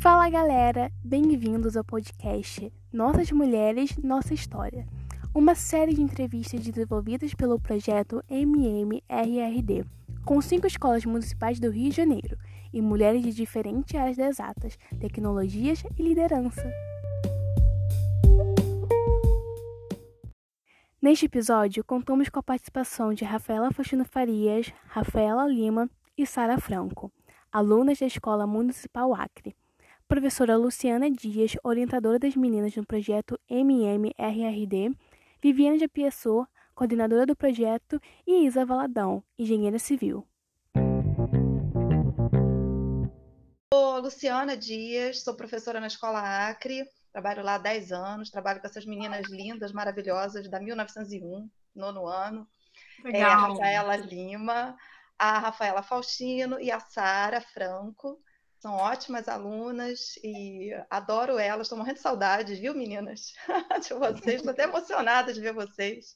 [0.00, 4.86] Fala galera, bem-vindos ao podcast Nossas Mulheres, Nossa História,
[5.34, 9.84] uma série de entrevistas desenvolvidas pelo projeto MMRRD,
[10.24, 12.38] com cinco escolas municipais do Rio de Janeiro
[12.72, 16.66] e mulheres de diferentes áreas das exatas, tecnologias e liderança.
[21.02, 27.12] Neste episódio, contamos com a participação de Rafaela Faustino Farias, Rafaela Lima e Sara Franco,
[27.52, 29.54] alunas da Escola Municipal Acre.
[30.10, 34.92] Professora Luciana Dias, orientadora das meninas no projeto MMRRD,
[35.40, 40.26] Viviane de Piessô, coordenadora do projeto, e Isa Valadão, engenheira civil.
[43.72, 48.66] Sou Luciana Dias, sou professora na Escola Acre, Trabalho lá há 10 anos, trabalho com
[48.66, 52.48] essas meninas lindas, maravilhosas, da 1901, nono ano.
[53.04, 54.76] É, a Rafaela Lima,
[55.16, 58.20] a Rafaela Faustino e a Sara Franco.
[58.60, 61.62] São ótimas alunas e adoro elas.
[61.66, 63.32] Estou morrendo de saudades, viu, meninas?
[63.82, 64.36] de vocês.
[64.36, 66.14] Estou até emocionada de ver vocês.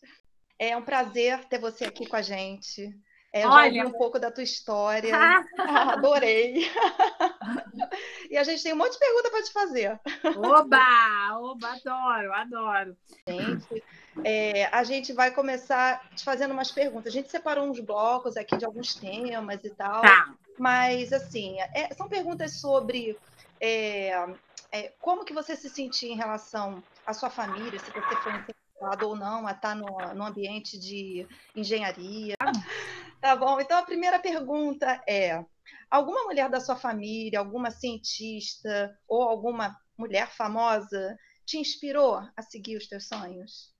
[0.58, 2.94] É um prazer ter você aqui com a gente.
[3.34, 3.74] É, eu Olha...
[3.74, 5.12] já ouvi um pouco da tua história.
[5.58, 6.70] Adorei.
[8.30, 10.00] e a gente tem um monte de pergunta para te fazer.
[10.36, 11.40] Oba!
[11.40, 12.96] Oba, adoro, adoro.
[13.26, 13.82] Gente,
[14.22, 17.08] é, a gente vai começar te fazendo umas perguntas.
[17.08, 20.02] A gente separou uns blocos aqui de alguns temas e tal.
[20.02, 20.32] Tá.
[20.56, 23.18] Mas, assim, é, são perguntas sobre
[23.60, 24.28] é,
[24.70, 29.08] é, como que você se sentia em relação à sua família, se você foi incentivado
[29.08, 31.26] ou não a estar no, no ambiente de
[31.56, 32.36] engenharia.
[33.24, 35.42] Tá bom, então a primeira pergunta é:
[35.90, 41.16] alguma mulher da sua família, alguma cientista ou alguma mulher famosa
[41.46, 43.72] te inspirou a seguir os teus sonhos?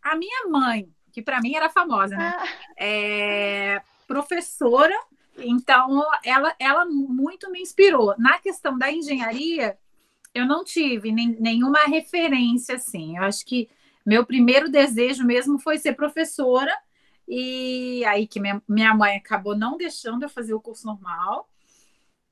[0.00, 2.34] A minha mãe, que para mim era famosa, né?
[2.34, 2.46] Ah.
[2.78, 4.98] É professora,
[5.36, 8.14] então ela, ela muito me inspirou.
[8.16, 9.78] Na questão da engenharia,
[10.34, 13.18] eu não tive nem, nenhuma referência assim.
[13.18, 13.68] Eu acho que
[14.04, 16.74] meu primeiro desejo mesmo foi ser professora
[17.32, 21.48] e aí que minha, mãe acabou não deixando eu fazer o curso normal.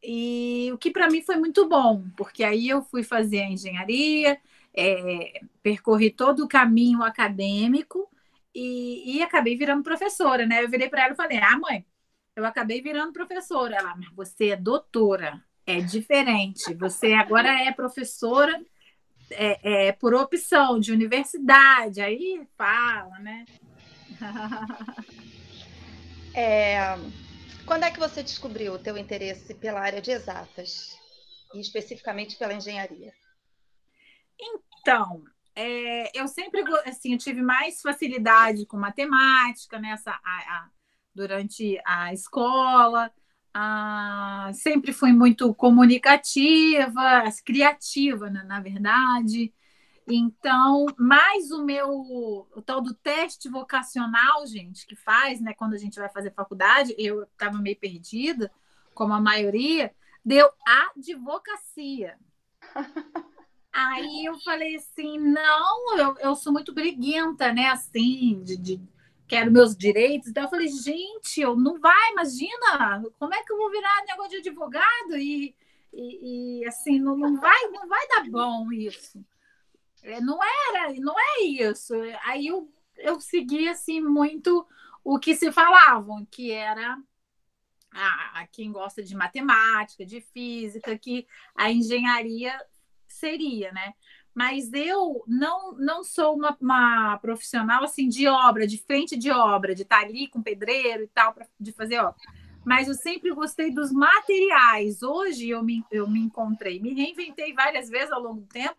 [0.03, 4.41] E o que para mim foi muito bom, porque aí eu fui fazer a engenharia,
[4.75, 8.09] é, percorri todo o caminho acadêmico
[8.55, 10.65] e, e, acabei virando professora, né?
[10.65, 11.87] Eu virei para ela e falei: Ah, mãe,
[12.35, 13.77] eu acabei virando professora.
[13.77, 16.75] Ela, mas você é doutora, é diferente.
[16.75, 18.61] Você agora é professora
[19.31, 22.01] é, é, por opção de universidade.
[22.01, 23.45] Aí fala, né?
[26.35, 26.79] é,
[27.67, 30.99] quando é que você descobriu o teu interesse pela área de exatas
[31.55, 33.13] e especificamente pela engenharia?
[34.41, 35.25] Então,
[35.55, 40.69] é, eu sempre assim, eu tive mais facilidade com matemática nessa a, a,
[41.15, 43.13] durante a escola.
[43.53, 49.53] A, sempre fui muito comunicativa, criativa, né, na verdade.
[50.11, 55.79] Então, mais o meu o tal do teste vocacional, gente, que faz, né, quando a
[55.79, 58.51] gente vai fazer faculdade, eu estava meio perdida,
[58.95, 60.51] como a maioria, deu
[60.97, 62.19] advocacia.
[63.71, 68.81] Aí eu falei assim, não, eu, eu sou muito briguenta, né, assim, de, de
[69.29, 70.29] quero meus direitos.
[70.29, 74.31] Então eu falei, gente, eu não vai, imagina, como é que eu vou virar negócio
[74.31, 75.55] de advogado e,
[75.93, 79.23] e, e assim, não, não vai, não vai dar bom isso.
[80.03, 81.95] É, não era, não é isso.
[82.25, 84.67] Aí eu, eu segui assim muito
[85.05, 86.99] o que se falavam, que era
[87.93, 91.27] a, quem gosta de matemática, de física, que
[91.57, 92.59] a engenharia
[93.07, 93.95] seria, né?
[94.35, 99.75] Mas eu não, não sou uma, uma profissional assim de obra, de frente de obra,
[99.75, 102.15] de estar ali com pedreiro e tal, pra, de fazer obra.
[102.65, 105.03] Mas eu sempre gostei dos materiais.
[105.03, 108.77] Hoje eu me, eu me encontrei, me reinventei várias vezes ao longo do tempo,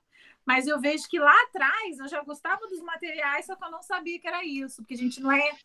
[0.50, 3.84] mas eu vejo que lá atrás eu já gostava dos materiais, só que eu não
[3.84, 5.56] sabia que era isso, porque a gente não é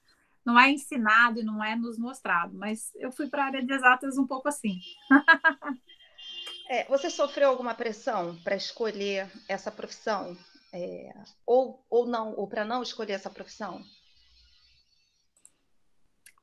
[0.44, 2.54] não é ensinado e não é nos mostrado.
[2.54, 4.78] Mas eu fui para a área de exatas um pouco assim.
[6.68, 10.36] é, você sofreu alguma pressão para escolher essa profissão?
[10.70, 11.14] É,
[11.46, 13.82] ou, ou não, ou para não escolher essa profissão?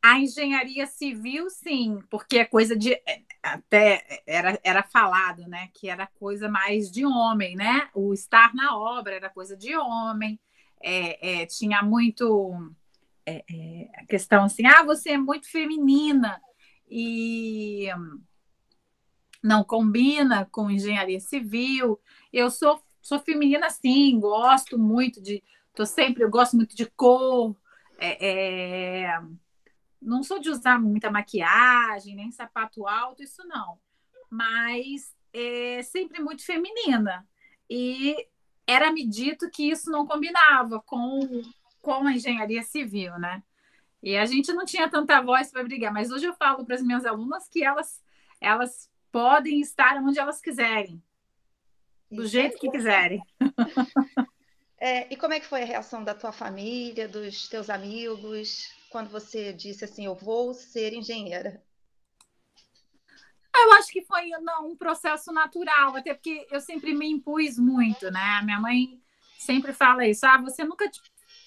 [0.04, 2.94] A engenharia civil, sim, porque é coisa de.
[2.94, 5.70] É, até era, era falado, né?
[5.74, 7.90] Que era coisa mais de homem, né?
[7.94, 10.40] O estar na obra era coisa de homem.
[10.82, 12.74] É, é, tinha muito
[13.26, 16.42] é, é, a questão assim: ah, você é muito feminina
[16.90, 17.88] e
[19.44, 22.00] não combina com engenharia civil.
[22.34, 25.44] Eu sou, sou feminina, sim, gosto muito de.
[25.76, 27.56] Tô sempre, eu gosto muito de cor.
[28.00, 29.22] É, é
[30.02, 33.80] não sou de usar muita maquiagem, nem sapato alto, isso não.
[34.30, 37.28] mas é, sempre muito feminina.
[37.70, 38.16] E
[38.66, 41.42] era-me dito que isso não combinava com,
[41.82, 43.44] com a engenharia civil, né?
[44.02, 46.82] E a gente não tinha tanta voz para brigar, mas hoje eu falo para as
[46.82, 48.02] minhas alunas que elas,
[48.40, 51.02] elas podem estar onde elas quiserem,
[52.10, 53.22] do jeito que quiserem.
[54.84, 59.10] É, e como é que foi a reação da tua família, dos teus amigos, quando
[59.10, 61.64] você disse assim, eu vou ser engenheira?
[63.56, 68.12] Eu acho que foi não, um processo natural, até porque eu sempre me impus muito,
[68.12, 68.42] né?
[68.44, 69.02] Minha mãe
[69.40, 70.90] sempre fala isso, ah, você nunca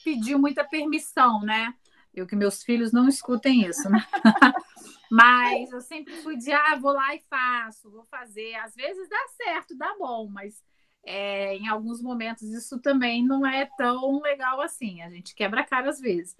[0.02, 1.74] pediu muita permissão, né?
[2.14, 4.06] Eu que meus filhos não escutem isso, né?
[5.10, 8.54] mas eu sempre fui de, ah, vou lá e faço, vou fazer.
[8.56, 10.62] Às vezes dá certo, dá bom, mas
[11.04, 15.02] é, em alguns momentos isso também não é tão legal assim.
[15.02, 16.36] A gente quebra a cara às vezes.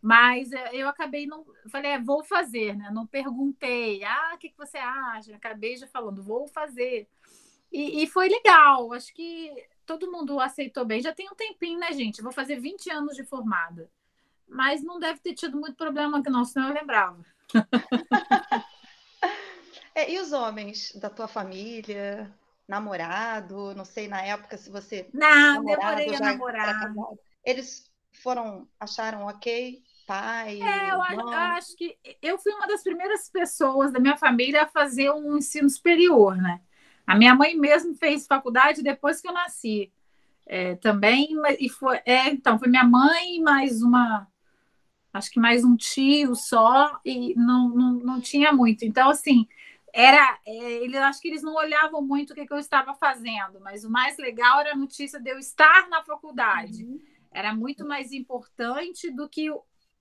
[0.00, 1.44] Mas é, eu acabei não.
[1.70, 2.90] Falei, é, vou fazer, né?
[2.92, 5.34] Não perguntei, ah, o que, que você acha?
[5.34, 7.08] Acabei já falando, vou fazer.
[7.72, 9.52] E, e, foi legal, acho que
[9.84, 11.02] todo mundo aceitou bem.
[11.02, 12.22] Já tem um tempinho, né, gente?
[12.22, 13.90] Vou fazer 20 anos de formada.
[14.48, 17.22] Mas não deve ter tido muito problema, não, senão eu lembrava.
[19.94, 22.34] é, e os homens da tua família?
[22.68, 25.08] namorado, não sei na época se você.
[25.12, 26.92] Não, demorei a namorar.
[27.42, 27.90] Eles
[28.22, 29.82] foram, acharam ok?
[30.06, 30.60] Pai?
[30.62, 34.66] É, eu, eu acho que eu fui uma das primeiras pessoas da minha família a
[34.66, 36.60] fazer um ensino superior, né?
[37.06, 39.92] A minha mãe mesmo fez faculdade depois que eu nasci.
[40.46, 41.28] É, também,
[41.60, 44.26] e foi, é, então, foi minha mãe mais uma,
[45.12, 48.82] acho que mais um tio só, e não, não, não tinha muito.
[48.86, 49.46] Então, assim,
[49.92, 53.60] era é, ele acho que eles não olhavam muito o que, que, eu estava fazendo,
[53.60, 56.84] mas o mais legal era a notícia de eu estar na faculdade.
[56.84, 56.98] Uhum.
[57.30, 59.48] Era muito mais importante do que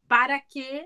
[0.07, 0.85] para que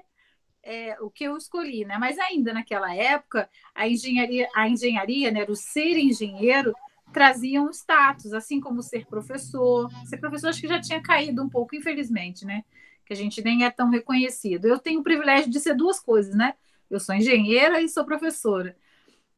[0.64, 1.98] é, o que eu escolhi, né?
[1.98, 6.74] Mas ainda naquela época a engenharia, a engenharia, né, o ser engenheiro
[7.12, 9.90] trazia um status, assim como ser professor.
[10.06, 12.64] Ser professor acho que já tinha caído um pouco, infelizmente, né?
[13.06, 14.66] Que a gente nem é tão reconhecido.
[14.66, 16.56] Eu tenho o privilégio de ser duas coisas, né?
[16.90, 18.76] Eu sou engenheira e sou professora.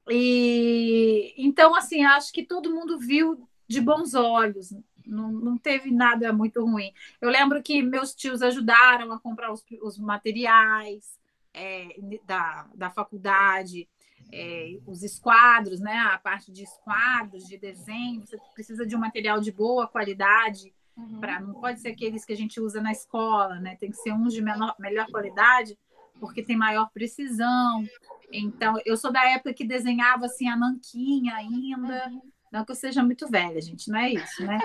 [0.09, 4.73] E então, assim, acho que todo mundo viu de bons olhos,
[5.05, 6.91] não, não teve nada muito ruim.
[7.21, 11.19] Eu lembro que meus tios ajudaram a comprar os, os materiais
[11.53, 11.95] é,
[12.25, 13.88] da, da faculdade,
[14.31, 15.97] é, os esquadros, né?
[16.11, 20.73] A parte de esquadros, de desenho, você precisa de um material de boa qualidade.
[20.97, 21.19] Uhum.
[21.19, 23.75] Pra, não pode ser aqueles que a gente usa na escola, né?
[23.75, 25.77] Tem que ser uns de menor, melhor qualidade,
[26.19, 27.83] porque tem maior precisão.
[28.31, 32.11] Então, eu sou da época que desenhava assim a nanquinha ainda.
[32.53, 34.59] Não que eu seja muito velha, gente, não é isso, né?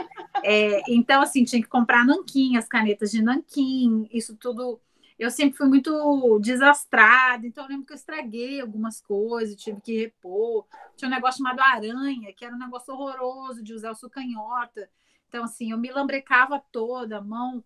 [0.45, 4.79] É, então, assim, tinha que comprar nanquim, as canetas de nanquim, isso tudo.
[5.19, 9.99] Eu sempre fui muito desastrada, então eu lembro que eu estraguei algumas coisas, tive que
[9.99, 10.67] repor.
[10.97, 14.91] Tinha um negócio chamado aranha, que era um negócio horroroso de usar o sucanhota.
[15.27, 17.65] Então, assim, eu me lambrecava toda, a mão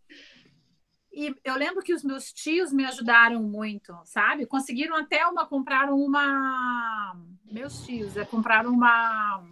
[1.12, 4.46] e eu lembro que os meus tios me ajudaram muito, sabe?
[4.46, 7.14] Conseguiram até uma, compraram uma.
[7.44, 9.44] Meus tios é, compraram uma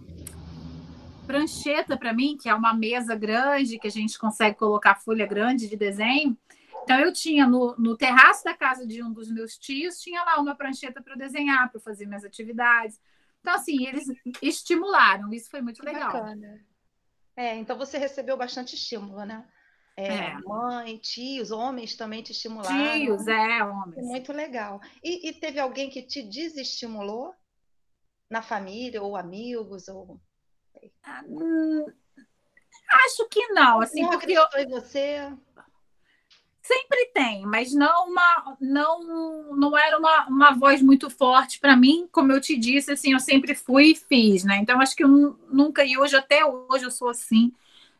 [1.31, 5.69] prancheta para mim, que é uma mesa grande que a gente consegue colocar folha grande
[5.69, 6.37] de desenho.
[6.83, 10.41] Então eu tinha no, no terraço da casa de um dos meus tios, tinha lá
[10.41, 13.01] uma prancheta para desenhar, para fazer minhas atividades.
[13.41, 14.07] Então, assim, eles
[14.43, 16.13] estimularam, isso foi muito legal.
[16.13, 16.61] Bacana.
[17.37, 19.47] É, então você recebeu bastante estímulo, né?
[19.97, 20.39] É, é.
[20.41, 22.95] Mãe, tios, homens também te estimularam.
[22.95, 24.05] Tios, é, homens.
[24.05, 24.81] Muito legal.
[25.03, 27.35] E, e, teve alguém que te desestimulou?
[28.29, 30.21] Na família, ou amigos, ou...
[31.03, 31.87] Ah, hum,
[33.05, 33.81] acho que não.
[33.81, 34.45] Assim, não porque eu...
[34.69, 35.33] você?
[36.63, 42.09] Sempre tem, mas não uma, não, não era uma, uma voz muito forte para mim,
[42.13, 44.59] como eu te disse, assim, eu sempre fui e fiz, né?
[44.59, 47.53] Então acho que eu nunca e hoje até hoje eu sou assim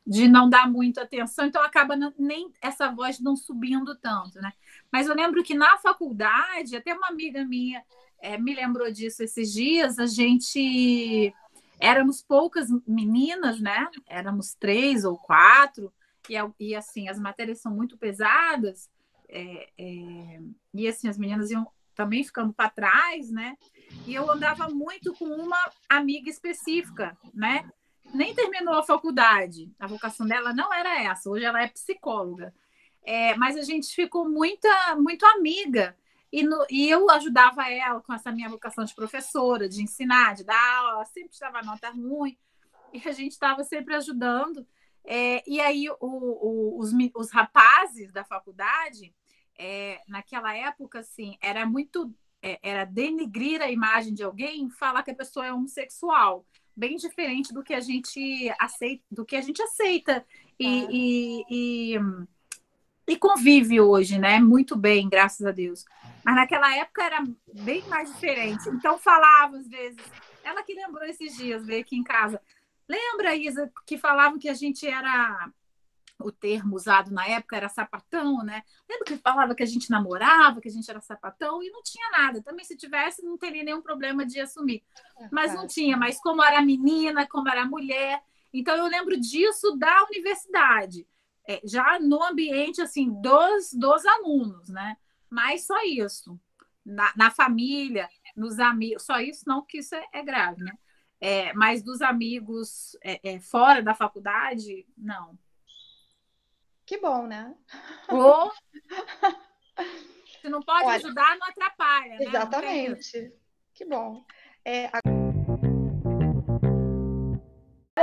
[0.07, 4.53] de não dar muita atenção, então acaba nem essa voz não subindo tanto, né?
[4.91, 7.83] Mas eu lembro que na faculdade, até uma amiga minha
[8.21, 11.35] é, me lembrou disso esses dias, a gente
[11.81, 13.89] éramos poucas meninas, né?
[14.07, 15.93] Éramos três ou quatro,
[16.29, 18.91] e, e assim, as matérias são muito pesadas,
[19.29, 20.41] é, é,
[20.75, 23.57] e assim, as meninas iam também ficando para trás, né?
[24.07, 25.59] E eu andava muito com uma
[25.89, 27.69] amiga específica, né?
[28.13, 29.71] nem terminou a faculdade.
[29.79, 31.31] A vocação dela não era essa.
[31.31, 32.55] Hoje ela é psicóloga.
[33.03, 35.97] É, mas a gente ficou muita, muito amiga.
[36.33, 40.45] E, no, e, eu ajudava ela com essa minha vocação de professora, de ensinar, de
[40.45, 41.05] dar aula.
[41.07, 42.37] Sempre estava nota ruim.
[42.93, 44.67] E a gente estava sempre ajudando.
[45.05, 49.15] É, e aí o, o, os, os rapazes da faculdade,
[49.59, 55.11] é, naquela época, assim, era muito é, era denigrir a imagem de alguém, falar que
[55.11, 59.61] a pessoa é homossexual, bem diferente do que a gente aceita, do que a gente
[59.63, 60.25] aceita
[60.59, 61.99] e, e, e,
[63.11, 64.39] e convive hoje, né?
[64.39, 65.85] Muito bem, graças a Deus.
[66.25, 68.69] Mas naquela época era bem mais diferente.
[68.69, 69.99] Então falava às vezes.
[70.45, 72.41] Ela que lembrou esses dias, veio aqui em casa.
[72.89, 75.51] Lembra, Isa, que falavam que a gente era
[76.21, 78.63] o termo usado na época era sapatão, né?
[78.89, 82.11] Lembra que falava que a gente namorava, que a gente era sapatão e não tinha
[82.11, 82.41] nada.
[82.43, 84.85] Também se tivesse, não teria nenhum problema de assumir.
[85.19, 88.23] É mas não tinha, mas como era menina, como era mulher.
[88.53, 91.07] Então eu lembro disso da universidade,
[91.51, 94.97] é, já no ambiente assim dos, dos alunos, né?
[95.29, 96.39] Mas só isso.
[96.85, 100.73] Na, na família, nos amigos, só isso não, que isso é, é grave, né?
[101.21, 105.37] É, mas dos amigos é, é, fora da faculdade, não.
[106.87, 107.55] Que bom, né?
[108.09, 108.53] Ou
[110.41, 112.17] se não pode Olha, ajudar, não atrapalha.
[112.17, 112.25] Né?
[112.27, 113.23] Exatamente.
[113.23, 113.33] Não
[113.75, 114.25] que bom.
[114.65, 114.91] É,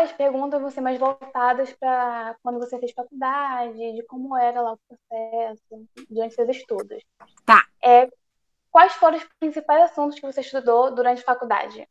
[0.02, 4.74] As perguntas vão ser mais voltadas para quando você fez faculdade, de como era lá
[4.74, 7.04] o processo, durante seus estudos.
[7.46, 7.66] Tá.
[7.84, 8.10] É,
[8.70, 11.88] quais foram os principais assuntos que você estudou durante a faculdade?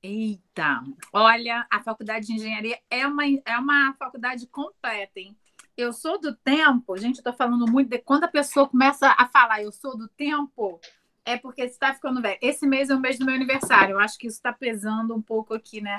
[0.00, 5.36] Eita, olha, a faculdade de engenharia é uma, é uma faculdade completa, hein?
[5.78, 9.26] eu sou do tempo, gente, eu tô falando muito de quando a pessoa começa a
[9.26, 10.80] falar eu sou do tempo,
[11.24, 12.36] é porque está ficando velho.
[12.42, 15.22] Esse mês é o mês do meu aniversário, eu acho que isso está pesando um
[15.22, 15.96] pouco aqui, né?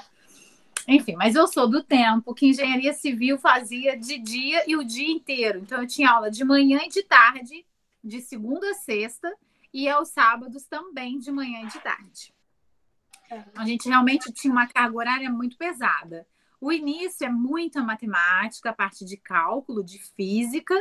[0.87, 5.11] Enfim, mas eu sou do tempo que engenharia civil fazia de dia e o dia
[5.11, 5.59] inteiro.
[5.59, 7.65] Então eu tinha aula de manhã e de tarde,
[8.03, 9.31] de segunda a sexta,
[9.73, 12.33] e aos sábados também de manhã e de tarde.
[13.55, 16.25] A gente realmente tinha uma carga horária muito pesada.
[16.61, 20.75] O início é muita matemática, a parte de cálculo, de física,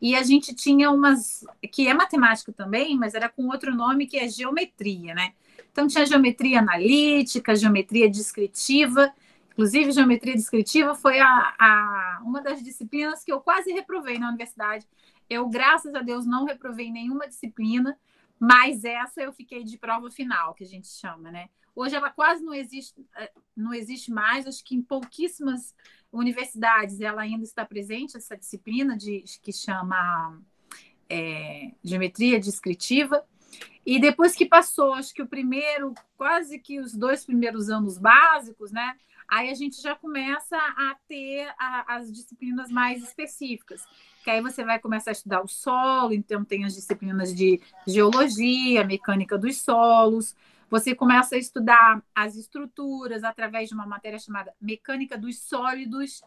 [0.00, 4.18] e a gente tinha umas que é matemática também, mas era com outro nome que
[4.18, 5.32] é geometria, né?
[5.70, 9.10] Então tinha geometria analítica, geometria descritiva.
[9.52, 14.86] Inclusive, geometria descritiva foi a, a, uma das disciplinas que eu quase reprovei na universidade.
[15.28, 17.98] Eu, graças a Deus, não reprovei nenhuma disciplina,
[18.38, 21.48] mas essa eu fiquei de prova final, que a gente chama, né?
[21.74, 25.74] Hoje ela quase não existe, eh, não existe mais, acho que em pouquíssimas
[26.10, 30.38] universidades ela ainda está presente, essa disciplina de, que chama
[31.08, 33.24] é, geometria descritiva.
[33.84, 38.70] E depois que passou, acho que o primeiro, quase que os dois primeiros anos básicos,
[38.70, 38.96] né?
[39.32, 43.82] Aí a gente já começa a ter a, as disciplinas mais específicas.
[44.22, 48.84] Que aí você vai começar a estudar o solo, então tem as disciplinas de geologia,
[48.84, 50.36] mecânica dos solos,
[50.68, 56.20] você começa a estudar as estruturas através de uma matéria chamada Mecânica dos Sólidos,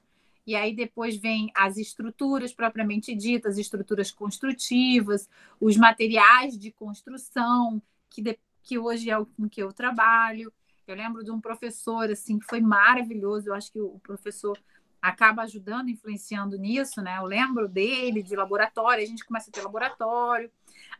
[0.48, 5.30] e aí depois vem as estruturas propriamente ditas, estruturas construtivas,
[5.62, 10.52] os materiais de construção, que, de, que hoje é o com que eu trabalho.
[10.88, 14.58] Eu lembro de um professor assim que foi maravilhoso, eu acho que o professor
[15.02, 17.18] acaba ajudando, influenciando nisso, né?
[17.20, 20.50] Eu lembro dele, de laboratório, a gente começa a ter laboratório.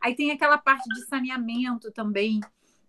[0.00, 2.40] Aí tem aquela parte de saneamento também,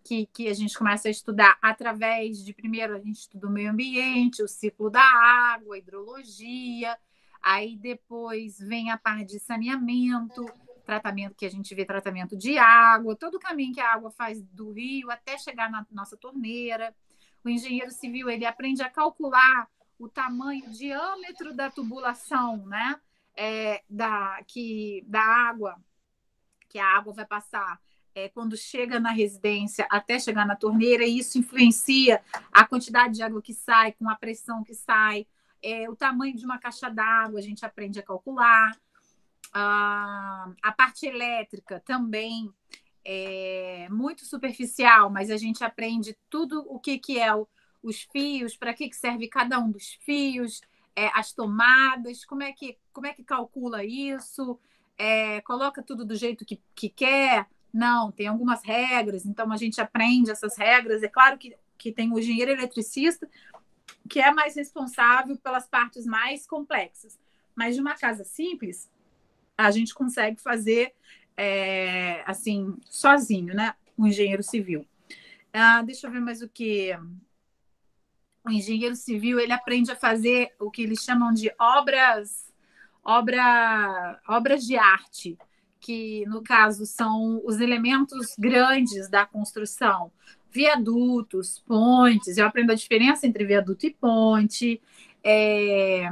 [0.04, 3.72] que, que a gente começa a estudar através de, primeiro, a gente estuda o meio
[3.72, 6.98] ambiente, o ciclo da água, hidrologia,
[7.42, 10.46] aí depois vem a parte de saneamento,
[10.88, 14.42] tratamento que a gente vê tratamento de água, todo o caminho que a água faz
[14.42, 16.96] do rio até chegar na nossa torneira.
[17.44, 19.68] O engenheiro civil ele aprende a calcular
[20.00, 23.00] o tamanho, o diâmetro da tubulação, né?
[23.36, 25.76] É, da, que, da água,
[26.68, 27.80] que a água vai passar
[28.16, 32.20] é, quando chega na residência até chegar na torneira, e isso influencia
[32.52, 35.28] a quantidade de água que sai, com a pressão que sai,
[35.62, 38.76] é, o tamanho de uma caixa d'água, a gente aprende a calcular.
[39.54, 42.52] Ah, a parte elétrica também
[43.04, 47.48] é muito superficial, mas a gente aprende tudo o que, que é o,
[47.82, 50.62] os fios, para que, que serve cada um dos fios,
[50.96, 54.60] é, as tomadas, como é que, como é que calcula isso,
[54.98, 59.80] é, coloca tudo do jeito que, que quer, não, tem algumas regras, então a gente
[59.80, 61.04] aprende essas regras.
[61.04, 63.30] É claro que, que tem o engenheiro eletricista,
[64.10, 67.20] que é mais responsável pelas partes mais complexas.
[67.56, 68.90] Mas de uma casa simples,
[69.58, 70.94] a gente consegue fazer
[71.36, 73.74] é, assim, sozinho, né?
[73.98, 74.86] O engenheiro civil.
[75.54, 76.92] Ah, deixa eu ver mais o que.
[78.46, 82.54] O engenheiro civil ele aprende a fazer o que eles chamam de obras,
[83.04, 85.38] obra, obras de arte
[85.80, 90.12] que no caso são os elementos grandes da construção,
[90.52, 92.38] viadutos, pontes.
[92.38, 94.82] Eu aprendo a diferença entre viaduto e ponte.
[95.24, 96.10] É...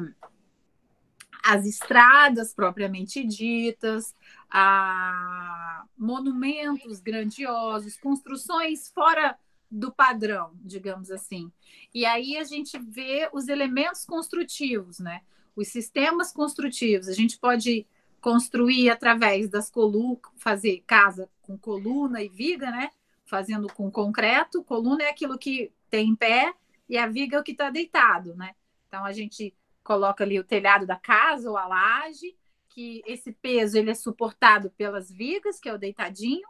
[1.46, 4.16] as estradas propriamente ditas,
[4.50, 9.38] a monumentos grandiosos, construções fora
[9.70, 11.52] do padrão, digamos assim.
[11.94, 15.22] E aí a gente vê os elementos construtivos, né?
[15.56, 17.08] Os sistemas construtivos.
[17.08, 17.86] A gente pode
[18.20, 22.90] construir através das colunas, fazer casa com coluna e viga, né?
[23.24, 24.64] Fazendo com concreto.
[24.64, 26.56] Coluna é aquilo que tem em pé
[26.90, 28.56] e a viga é o que está deitado, né?
[28.88, 29.54] Então a gente
[29.86, 32.36] coloca ali o telhado da casa ou a laje,
[32.70, 36.46] que esse peso ele é suportado pelas vigas, que é o deitadinho,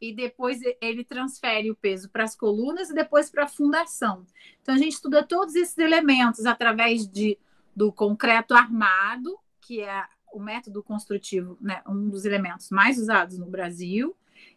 [0.00, 4.24] e depois ele transfere o peso para as colunas e depois para a fundação.
[4.62, 7.36] Então a gente estuda todos esses elementos através de,
[7.74, 13.46] do concreto armado, que é o método construtivo, né, um dos elementos mais usados no
[13.46, 14.14] Brasil.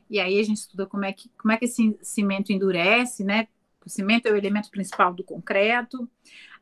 [0.10, 3.48] E aí a gente estuda como é que, como é que esse cimento endurece, né?
[3.86, 6.08] O cimento é o elemento principal do concreto.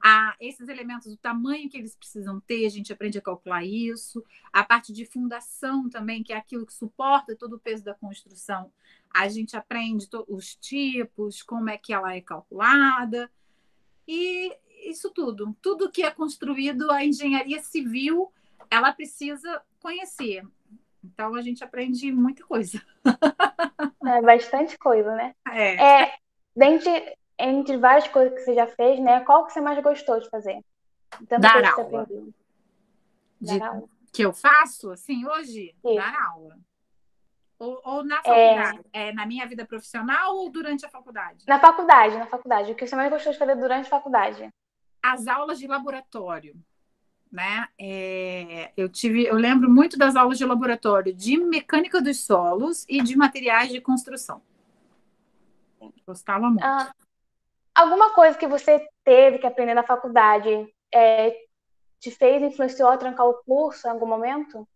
[0.04, 4.24] Ah, esses elementos, o tamanho que eles precisam ter, a gente aprende a calcular isso.
[4.54, 8.72] A parte de fundação também, que é aquilo que suporta todo o peso da construção,
[9.13, 13.30] a gente aprende os tipos, como é que ela é calculada.
[14.08, 18.32] E isso tudo, tudo que é construído, a engenharia civil
[18.70, 20.46] ela precisa conhecer.
[21.04, 22.82] Então a gente aprende muita coisa.
[24.06, 25.36] É bastante coisa, né?
[25.50, 26.04] É.
[26.04, 26.13] é
[26.56, 29.22] dentre, entre várias coisas que você já fez, né?
[29.22, 30.60] Qual que você mais gostou de fazer?
[31.27, 32.08] Tanto Dar aula.
[33.39, 33.89] De, Dar aula.
[34.12, 35.75] Que eu faço, assim, hoje?
[35.82, 35.96] Sim.
[35.96, 36.58] Dar aula.
[37.60, 38.56] Ou, ou na é.
[38.56, 38.79] faculdade?
[38.94, 39.08] É...
[39.10, 39.13] é...
[39.13, 41.46] na minha vida profissional ou durante a faculdade?
[41.48, 42.72] Na faculdade, na faculdade.
[42.72, 44.50] O que você mais gostou de fazer durante a faculdade?
[45.01, 46.56] As aulas de laboratório
[47.32, 47.67] né?
[47.79, 53.01] É, eu tive, eu lembro muito das aulas de laboratório de mecânica dos solos e
[53.01, 54.41] de materiais de construção.
[56.06, 56.63] Gostava muito.
[56.63, 56.94] Ah,
[57.77, 60.50] alguma coisa que você teve que aprender na faculdade
[60.93, 61.36] é,
[62.00, 64.67] te fez, influenciou a trancar o curso em algum momento?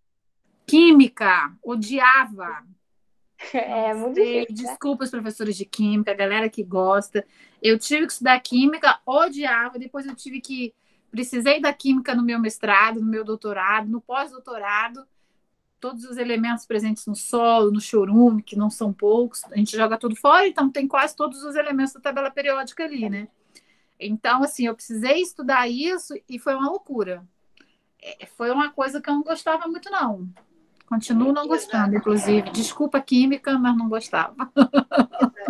[0.65, 2.63] Química, odiava.
[3.53, 4.41] É muito difícil.
[4.41, 4.45] Né?
[4.51, 7.25] Desculpa os professores de química, a galera que gosta.
[7.59, 10.75] Eu tive que estudar química, odiava, depois eu tive que
[11.11, 15.05] Precisei da química no meu mestrado, no meu doutorado, no pós-doutorado,
[15.81, 19.97] todos os elementos presentes no solo, no chorume, que não são poucos, a gente joga
[19.97, 23.27] tudo fora, então tem quase todos os elementos da tabela periódica ali, né?
[23.99, 27.27] Então, assim, eu precisei estudar isso e foi uma loucura.
[28.01, 30.29] É, foi uma coisa que eu não gostava muito, não.
[30.87, 32.49] Continuo não gostando, inclusive.
[32.51, 34.35] Desculpa a química, mas não gostava.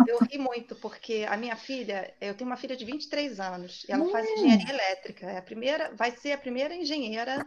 [0.06, 3.92] Eu ri muito, porque a minha filha, eu tenho uma filha de 23 anos, e
[3.92, 4.10] ela hum.
[4.10, 5.26] faz engenharia elétrica.
[5.26, 7.46] É a primeira, vai ser a primeira engenheira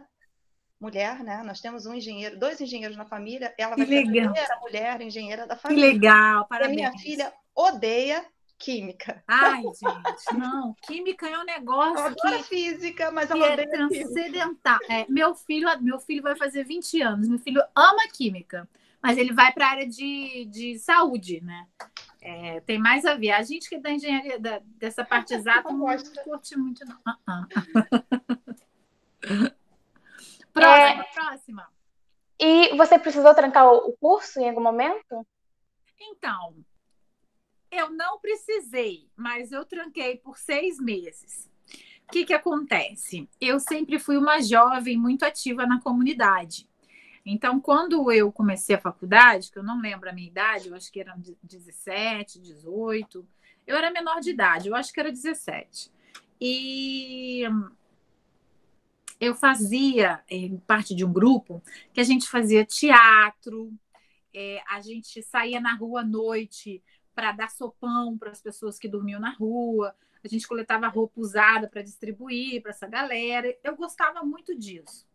[0.80, 1.42] mulher, né?
[1.42, 4.28] Nós temos um engenheiro, dois engenheiros na família, ela vai que ser legal.
[4.28, 5.86] a primeira mulher engenheira da família.
[5.86, 6.78] Que legal, parabéns.
[6.78, 8.24] E a minha filha odeia
[8.58, 9.22] química.
[9.26, 10.74] Ai, gente, não.
[10.86, 11.98] Química é um negócio.
[11.98, 14.78] Eu adoro que, física, mas ela é transcendental.
[14.88, 17.28] É, meu filho, meu filho vai fazer 20 anos.
[17.28, 18.68] Meu filho ama química,
[19.02, 21.66] mas ele vai para a área de, de saúde, né?
[22.20, 23.30] É, tem mais a ver.
[23.30, 26.96] A gente que é da engenharia, da, dessa parte exata, não, não curte muito, não.
[26.96, 27.46] Uh
[29.22, 29.52] -uh.
[30.60, 31.14] próxima, é...
[31.14, 31.68] próxima.
[32.38, 35.26] E você precisou trancar o curso em algum momento?
[35.98, 36.54] Então,
[37.70, 41.50] eu não precisei, mas eu tranquei por seis meses.
[42.08, 43.28] O que, que acontece?
[43.40, 46.68] Eu sempre fui uma jovem muito ativa na comunidade.
[47.24, 50.92] Então, quando eu comecei a faculdade, que eu não lembro a minha idade, eu acho
[50.92, 53.26] que era 17, 18,
[53.66, 55.90] eu era menor de idade, eu acho que era 17.
[56.40, 57.42] E
[59.20, 63.72] eu fazia é, parte de um grupo que a gente fazia teatro,
[64.34, 66.82] é, a gente saía na rua à noite
[67.14, 69.94] para dar sopão para as pessoas que dormiam na rua.
[70.22, 73.56] A gente coletava roupa usada para distribuir para essa galera.
[73.64, 75.06] Eu gostava muito disso.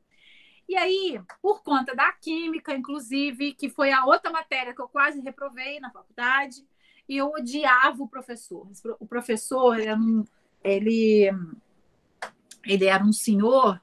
[0.67, 5.19] E aí, por conta da química, inclusive, que foi a outra matéria que eu quase
[5.19, 6.65] reprovei na faculdade,
[7.07, 8.67] e eu odiava o professor.
[8.99, 10.25] O professor era um,
[10.63, 11.29] ele,
[12.63, 13.81] ele era um senhor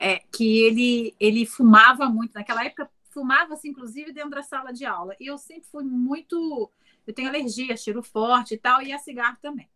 [0.00, 2.34] é, que ele, ele fumava muito.
[2.34, 5.14] Naquela época, fumava-se, inclusive, dentro da sala de aula.
[5.20, 6.72] E eu sempre fui muito
[7.06, 9.68] eu tenho alergia, cheiro forte e tal, e a cigarro também.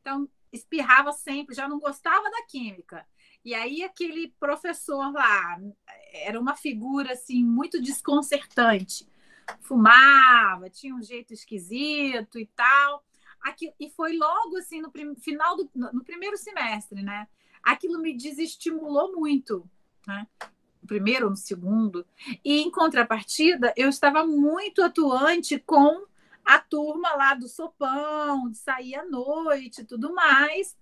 [0.00, 3.06] Então, espirrava sempre, já não gostava da química.
[3.44, 5.60] E aí aquele professor lá
[6.12, 9.06] era uma figura assim muito desconcertante.
[9.60, 13.04] Fumava, tinha um jeito esquisito e tal.
[13.40, 17.26] Aqui, e foi logo assim no prim, final do no primeiro semestre, né?
[17.62, 19.68] Aquilo me desestimulou muito,
[20.06, 20.26] né?
[20.86, 22.06] Primeiro ou no segundo.
[22.44, 26.04] E em contrapartida, eu estava muito atuante com
[26.44, 30.76] a turma lá do sopão, de sair à noite e tudo mais.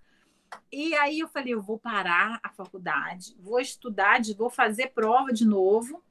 [0.73, 5.45] E aí eu falei, eu vou parar a faculdade, vou estudar, vou fazer prova de
[5.45, 6.03] novo,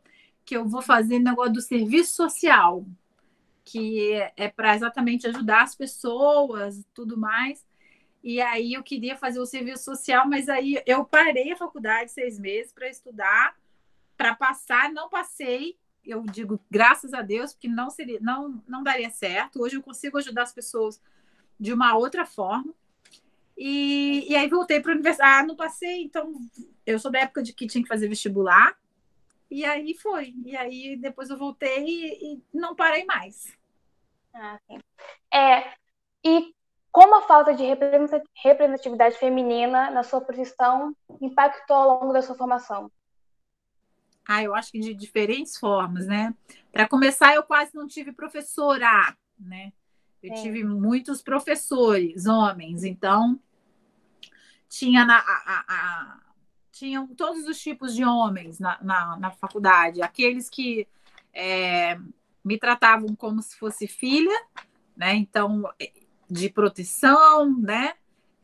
[0.45, 2.86] que eu vou fazer negócio do serviço social,
[3.63, 7.65] que é para exatamente ajudar as pessoas e tudo mais.
[8.27, 12.37] E aí eu queria fazer o serviço social, mas aí eu parei a faculdade seis
[12.37, 13.57] meses para estudar,
[14.17, 15.77] para passar, não passei.
[16.03, 19.61] Eu digo graças a Deus, porque não seria, não, não daria certo.
[19.61, 21.01] Hoje eu consigo ajudar as pessoas
[21.57, 22.75] de uma outra forma.
[23.57, 25.43] E, e aí voltei para a universidade.
[25.43, 26.33] Ah, não passei, então
[26.85, 28.77] eu sou da época de que tinha que fazer vestibular.
[29.49, 30.35] E aí foi.
[30.45, 33.57] E aí depois eu voltei e, e não parei mais.
[34.33, 34.59] Ah.
[35.33, 35.77] É,
[36.25, 36.56] e
[36.97, 42.91] como a falta de representatividade feminina na sua profissão impactou ao longo da sua formação?
[44.27, 46.33] Ah, eu acho que de diferentes formas, né?
[46.71, 49.71] Para começar, eu quase não tive professora, né?
[50.23, 50.41] Eu é.
[50.41, 53.39] tive muitos professores, homens, então
[54.67, 56.19] tinha na, a, a, a,
[56.71, 60.88] tinham todos os tipos de homens na, na, na faculdade, aqueles que
[61.31, 61.99] é,
[62.43, 64.36] me tratavam como se fosse filha,
[64.95, 65.13] né?
[65.13, 65.63] Então,
[66.29, 67.93] de proteção, né?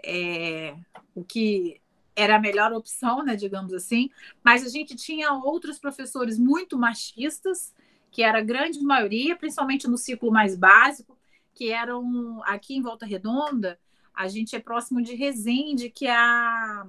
[0.05, 0.75] É,
[1.15, 1.81] o que
[2.15, 4.09] era a melhor opção, né, digamos assim,
[4.43, 7.73] mas a gente tinha outros professores muito machistas,
[8.11, 11.17] que era a grande maioria, principalmente no ciclo mais básico,
[11.55, 13.79] que eram aqui em Volta Redonda,
[14.13, 16.85] a gente é próximo de Resende, que é a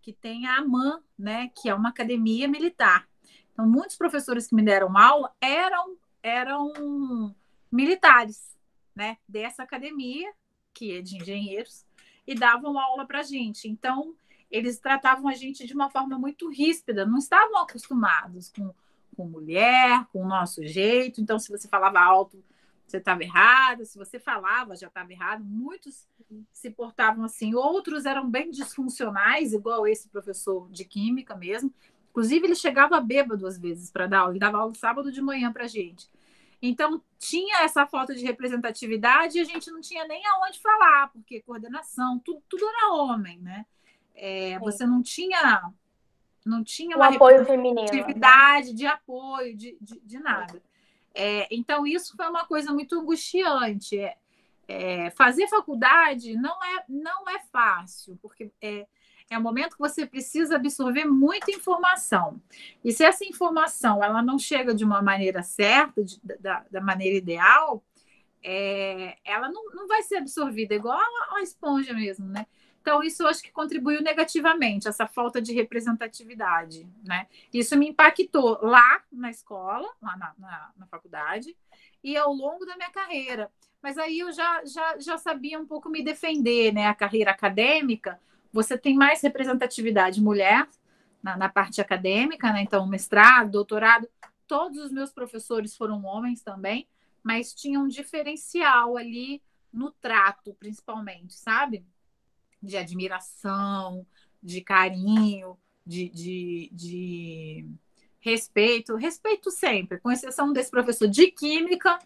[0.00, 3.06] que tem a AMAN, né, que é uma academia militar.
[3.52, 7.34] Então, muitos professores que me deram aula eram eram
[7.70, 8.56] militares,
[8.98, 10.28] né, dessa academia,
[10.74, 11.86] que é de engenheiros,
[12.26, 13.68] e davam aula para a gente.
[13.68, 14.12] Então,
[14.50, 18.74] eles tratavam a gente de uma forma muito ríspida, não estavam acostumados com,
[19.16, 21.20] com mulher, com o nosso jeito.
[21.20, 22.42] Então, se você falava alto,
[22.84, 25.44] você estava errado, se você falava, já estava errado.
[25.44, 26.08] Muitos
[26.52, 31.72] se portavam assim, outros eram bem disfuncionais, igual esse professor de química mesmo.
[32.10, 35.52] Inclusive, ele chegava bêbado às vezes para dar aula, ele dava aula sábado de manhã
[35.52, 36.08] para a gente.
[36.60, 41.40] Então, tinha essa falta de representatividade e a gente não tinha nem aonde falar, porque
[41.42, 43.64] coordenação, tudo, tudo era homem, né?
[44.14, 45.62] É, você não tinha
[46.44, 50.60] não tinha o uma apoio feminino, atividade de apoio, de, de, de nada.
[51.14, 53.98] É, então, isso foi uma coisa muito angustiante.
[53.98, 54.16] É,
[54.68, 58.86] é, fazer faculdade não é, não é fácil, porque é,
[59.30, 62.40] é um momento que você precisa absorver muita informação.
[62.84, 67.16] E se essa informação ela não chega de uma maneira certa, de, da, da maneira
[67.16, 67.84] ideal,
[68.42, 72.46] é, ela não, não vai ser absorvida, igual a, a esponja mesmo, né?
[72.80, 77.26] Então, isso eu acho que contribuiu negativamente, essa falta de representatividade, né?
[77.52, 81.54] Isso me impactou lá na escola, lá na, na, na faculdade,
[82.02, 83.50] e ao longo da minha carreira.
[83.82, 86.86] Mas aí eu já, já, já sabia um pouco me defender, né?
[86.86, 88.18] A carreira acadêmica,
[88.52, 90.68] você tem mais representatividade mulher
[91.22, 92.62] na, na parte acadêmica, né?
[92.62, 94.08] Então, mestrado, doutorado,
[94.46, 96.88] todos os meus professores foram homens também,
[97.22, 101.84] mas tinha um diferencial ali no trato, principalmente, sabe?
[102.62, 104.06] de admiração,
[104.42, 105.56] de carinho,
[105.86, 107.66] de, de, de
[108.20, 108.96] respeito.
[108.96, 111.98] Respeito sempre, com exceção desse professor de química.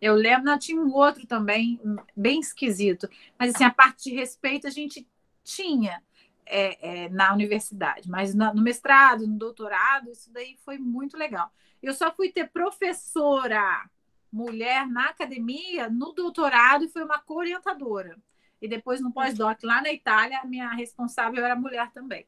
[0.00, 1.80] Eu lembro, não, tinha um outro também,
[2.16, 3.08] bem esquisito.
[3.38, 5.06] Mas, assim, a parte de respeito a gente
[5.44, 6.02] tinha
[6.46, 8.10] é, é, na universidade.
[8.10, 11.50] Mas no, no mestrado, no doutorado, isso daí foi muito legal.
[11.82, 13.88] Eu só fui ter professora
[14.32, 18.16] mulher na academia, no doutorado, e foi uma co-orientadora.
[18.60, 22.26] E depois no pós-doc lá na Itália, a minha responsável era mulher também.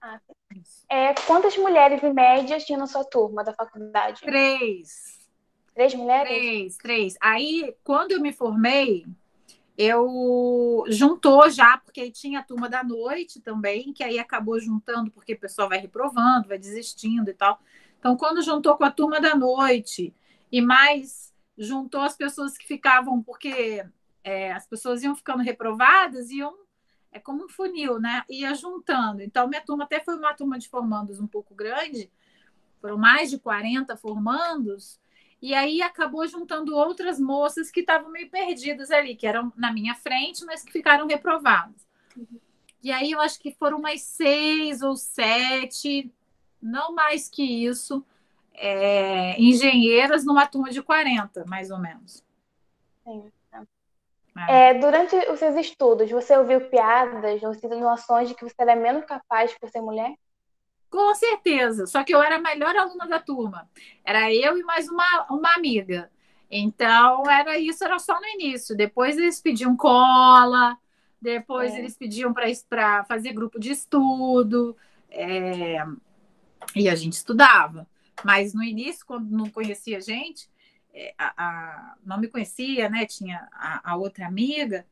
[0.00, 0.20] Ah,
[0.88, 4.20] é, quantas mulheres em média tinha na sua turma da faculdade?
[4.20, 5.28] Três.
[5.74, 6.28] Três mulheres?
[6.28, 7.14] Três, três.
[7.20, 9.04] Aí, quando eu me formei,
[9.76, 15.34] eu juntou já, porque tinha a turma da noite também, que aí acabou juntando, porque
[15.34, 17.60] o pessoal vai reprovando, vai desistindo e tal.
[17.98, 20.14] Então, quando juntou com a turma da noite
[20.50, 23.84] e mais juntou as pessoas que ficavam, porque
[24.24, 26.54] é, as pessoas iam ficando reprovadas iam
[27.12, 28.22] é como um funil, né?
[28.28, 29.22] Ia juntando.
[29.22, 32.10] Então, minha turma até foi uma turma de formandos um pouco grande,
[32.80, 35.00] foram mais de 40 formandos,
[35.40, 39.94] e aí acabou juntando outras moças que estavam meio perdidas ali, que eram na minha
[39.94, 41.86] frente, mas que ficaram reprovadas.
[42.16, 42.40] Uhum.
[42.82, 46.12] E aí eu acho que foram mais seis ou sete,
[46.62, 48.04] não mais que isso,
[48.54, 52.24] é, engenheiras numa turma de 40, mais ou menos.
[53.04, 53.30] Sim.
[54.48, 54.70] É.
[54.70, 59.04] é, durante os seus estudos, você ouviu piadas ou insinuações de que você era menos
[59.06, 60.14] capaz por ser mulher?
[60.90, 63.68] Com certeza, só que eu era a melhor aluna da turma.
[64.04, 66.10] Era eu e mais uma, uma amiga.
[66.50, 68.76] Então, era isso, era só no início.
[68.76, 70.78] Depois eles pediam cola,
[71.20, 71.78] Depois é.
[71.78, 74.76] eles pediam para fazer grupo de estudo.
[75.10, 75.84] É,
[76.74, 77.86] e a gente estudava.
[78.24, 80.48] Mas no início, quando não conhecia a gente,
[80.94, 83.04] é, a, a, não me conhecia, né?
[83.06, 84.86] Tinha a, a outra amiga,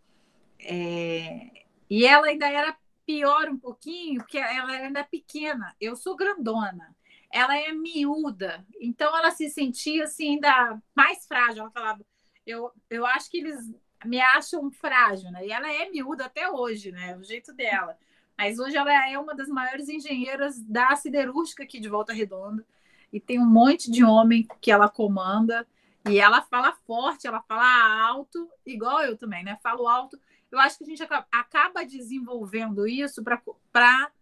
[0.58, 1.50] é,
[1.88, 2.76] e ela ainda era
[3.06, 5.74] pior um pouquinho, porque ela ainda pequena.
[5.80, 6.94] Eu sou grandona,
[7.30, 11.62] ela é miúda, então ela se sentia assim ainda mais frágil.
[11.62, 12.06] Ela falava,
[12.46, 15.46] eu, eu acho que eles me acham frágil, né?
[15.46, 17.16] E ela é miúda até hoje, né?
[17.16, 17.98] O jeito dela.
[18.36, 22.64] Mas hoje ela é uma das maiores engenheiras da siderúrgica aqui de Volta Redonda.
[23.12, 25.66] E tem um monte de homem que ela comanda.
[26.08, 29.58] E ela fala forte, ela fala alto, igual eu também, né?
[29.62, 30.20] Falo alto.
[30.54, 33.24] Eu acho que a gente acaba desenvolvendo isso
[33.72, 34.12] para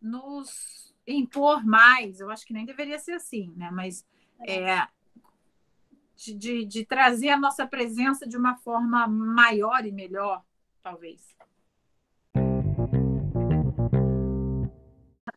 [0.00, 2.20] nos impor mais.
[2.20, 3.68] Eu acho que nem deveria ser assim, né?
[3.72, 4.06] Mas
[4.46, 4.86] é,
[6.14, 10.44] de, de, de trazer a nossa presença de uma forma maior e melhor,
[10.80, 11.36] talvez.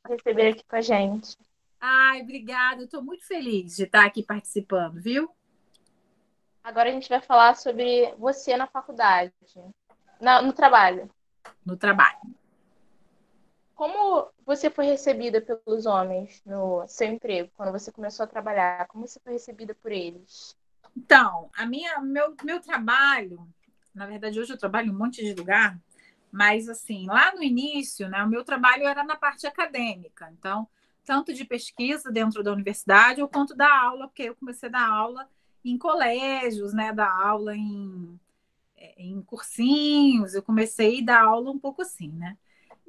[0.08, 1.36] receber aqui com a gente.
[1.80, 2.84] Ai, obrigada.
[2.84, 5.34] Estou muito feliz de estar aqui participando, viu?
[6.64, 9.34] Agora a gente vai falar sobre você na faculdade,
[10.22, 11.10] na, no trabalho.
[11.66, 12.20] No trabalho.
[13.76, 18.88] Como você foi recebida pelos homens no seu emprego, quando você começou a trabalhar?
[18.88, 20.56] Como você foi recebida por eles?
[20.96, 23.48] Então, a minha, meu, meu trabalho,
[23.94, 25.80] na verdade, hoje eu trabalho em um monte de lugar,
[26.32, 30.32] mas, assim, lá no início, né, o meu trabalho era na parte acadêmica.
[30.38, 30.68] Então,
[31.04, 34.88] tanto de pesquisa dentro da universidade, ou quanto da aula, porque eu comecei a dar
[34.88, 35.28] aula
[35.66, 38.20] em colégios, né, dar aula em,
[38.98, 42.38] em cursinhos, eu comecei a dar aula um pouco assim, né?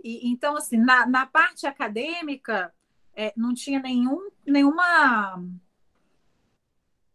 [0.02, 2.72] E, então, assim, na, na parte acadêmica,
[3.14, 5.42] é, não tinha nenhum, nenhuma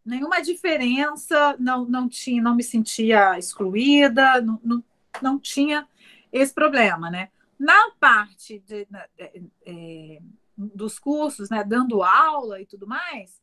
[0.05, 4.83] nenhuma diferença, não, não tinha, não me sentia excluída, não, não,
[5.21, 5.85] não tinha
[6.31, 7.29] esse problema, né?
[7.59, 8.87] Na parte de,
[9.17, 10.19] é, é,
[10.57, 13.41] dos cursos, né, dando aula e tudo mais,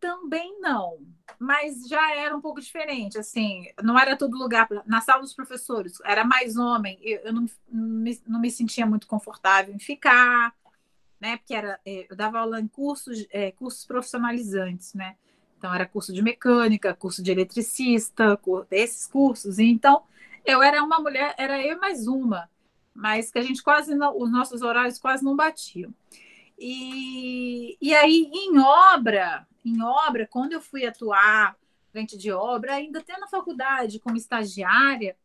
[0.00, 0.98] também não,
[1.38, 5.98] mas já era um pouco diferente, assim, não era todo lugar, na sala dos professores,
[6.04, 10.54] era mais homem, eu, eu não, me, não me sentia muito confortável em ficar,
[11.20, 15.16] né, porque era, é, eu dava aula em cursos, é, cursos profissionalizantes, né,
[15.58, 18.38] então era curso de mecânica, curso de eletricista,
[18.70, 20.02] esses cursos, então
[20.44, 22.48] eu era uma mulher, era eu mais uma,
[22.94, 25.92] mas que a gente quase não, os nossos horários quase não batiam.
[26.58, 31.56] E, e aí, em obra, em obra, quando eu fui atuar
[31.92, 35.16] frente de obra, ainda até na faculdade como estagiária,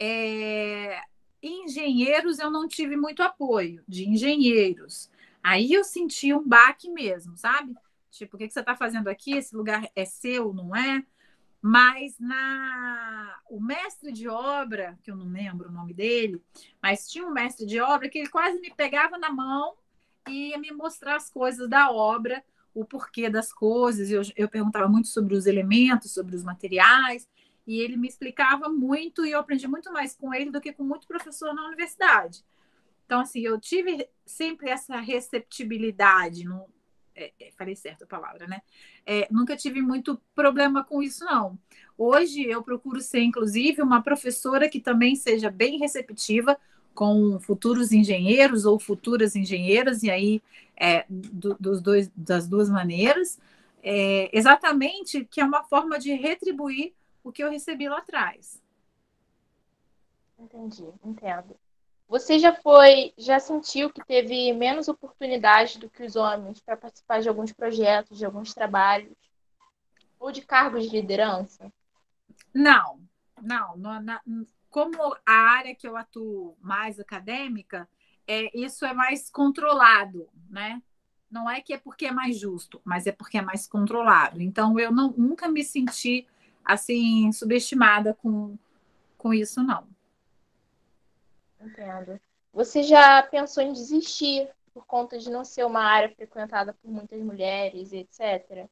[0.00, 1.00] é,
[1.42, 5.10] engenheiros eu não tive muito apoio de engenheiros.
[5.42, 7.74] Aí eu senti um baque mesmo, sabe?
[8.10, 9.36] Tipo, o que, que você está fazendo aqui?
[9.36, 11.04] Esse lugar é seu, não é?
[11.60, 16.42] Mas na o mestre de obra, que eu não lembro o nome dele,
[16.82, 19.74] mas tinha um mestre de obra que ele quase me pegava na mão
[20.28, 22.42] e ia me mostrar as coisas da obra,
[22.74, 24.10] o porquê das coisas.
[24.10, 27.28] Eu, eu perguntava muito sobre os elementos, sobre os materiais,
[27.66, 30.84] e ele me explicava muito e eu aprendi muito mais com ele do que com
[30.84, 32.44] muito professor na universidade.
[33.04, 36.66] Então, assim, eu tive sempre essa receptibilidade, não,
[37.14, 38.62] é, é, falei certo a palavra, né?
[39.04, 41.58] É, nunca tive muito problema com isso, não.
[41.96, 46.56] Hoje eu procuro ser, inclusive, uma professora que também seja bem receptiva
[46.98, 50.42] com futuros engenheiros ou futuras engenheiras, e aí
[50.76, 53.38] é, do, dos dois, das duas maneiras,
[53.84, 58.60] é, exatamente que é uma forma de retribuir o que eu recebi lá atrás.
[60.36, 61.54] Entendi, entendo.
[62.08, 67.20] Você já foi, já sentiu que teve menos oportunidade do que os homens para participar
[67.20, 69.14] de alguns projetos, de alguns trabalhos
[70.18, 71.72] ou de cargos de liderança?
[72.52, 72.98] Não,
[73.40, 73.76] não.
[73.76, 74.20] na,
[74.70, 77.88] como a área que eu atuo mais acadêmica,
[78.26, 80.82] é, isso é mais controlado, né?
[81.30, 84.40] Não é que é porque é mais justo, mas é porque é mais controlado.
[84.40, 86.26] Então, eu não, nunca me senti
[86.64, 88.56] assim subestimada com,
[89.16, 89.86] com isso, não.
[91.60, 92.20] Entendo.
[92.52, 97.20] Você já pensou em desistir por conta de não ser uma área frequentada por muitas
[97.20, 98.68] mulheres, etc?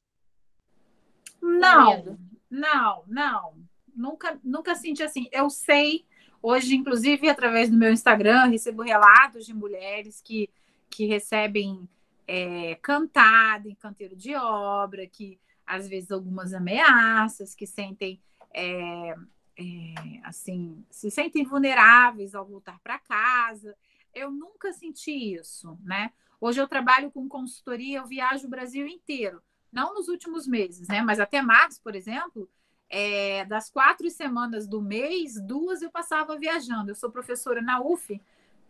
[1.41, 2.19] Não,
[2.51, 3.55] não, não.
[3.97, 5.29] Nunca, nunca senti assim.
[5.33, 6.05] Eu sei,
[6.43, 10.51] hoje, inclusive, através do meu Instagram, recebo relatos de mulheres que,
[10.91, 11.89] que recebem
[12.27, 18.21] é, cantada em canteiro de obra, que às vezes algumas ameaças, que sentem
[18.53, 19.15] é,
[19.57, 23.77] é, assim, se sentem vulneráveis ao voltar para casa.
[24.15, 26.13] Eu nunca senti isso, né?
[26.41, 29.43] Hoje eu trabalho com consultoria, eu viajo o Brasil inteiro.
[29.73, 31.03] Não nos últimos meses, né?
[31.03, 32.49] Mas até março, por exemplo,
[32.88, 36.90] é, das quatro semanas do mês, duas eu passava viajando.
[36.90, 38.20] Eu sou professora na UF,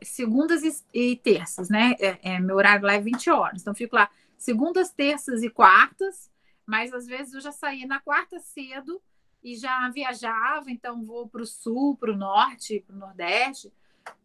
[0.02, 1.94] segundas e, terças, né?
[1.98, 3.62] É, é, meu horário lá é 20 horas.
[3.62, 6.30] Então, fico lá segundas, terças e quartas,
[6.64, 9.00] mas às vezes eu já saía na quarta cedo
[9.42, 13.72] e já viajava, então vou para o sul, para o norte, para o nordeste,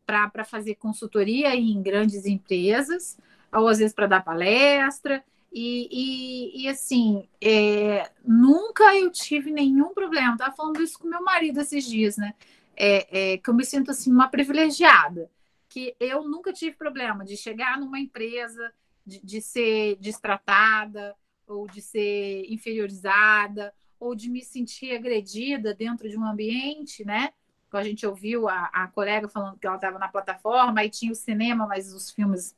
[0.05, 3.17] para fazer consultoria em grandes empresas,
[3.51, 5.23] ou às vezes para dar palestra.
[5.51, 10.33] E, e, e assim, é, nunca eu tive nenhum problema.
[10.33, 12.33] Estava falando isso com meu marido esses dias, né?
[12.75, 15.29] É, é, que eu me sinto assim, uma privilegiada.
[15.67, 18.73] Que eu nunca tive problema de chegar numa empresa,
[19.05, 26.17] de, de ser destratada, ou de ser inferiorizada, ou de me sentir agredida dentro de
[26.17, 27.33] um ambiente, né?
[27.71, 31.15] A gente ouviu a, a colega falando que ela estava na plataforma e tinha o
[31.15, 32.55] cinema, mas os filmes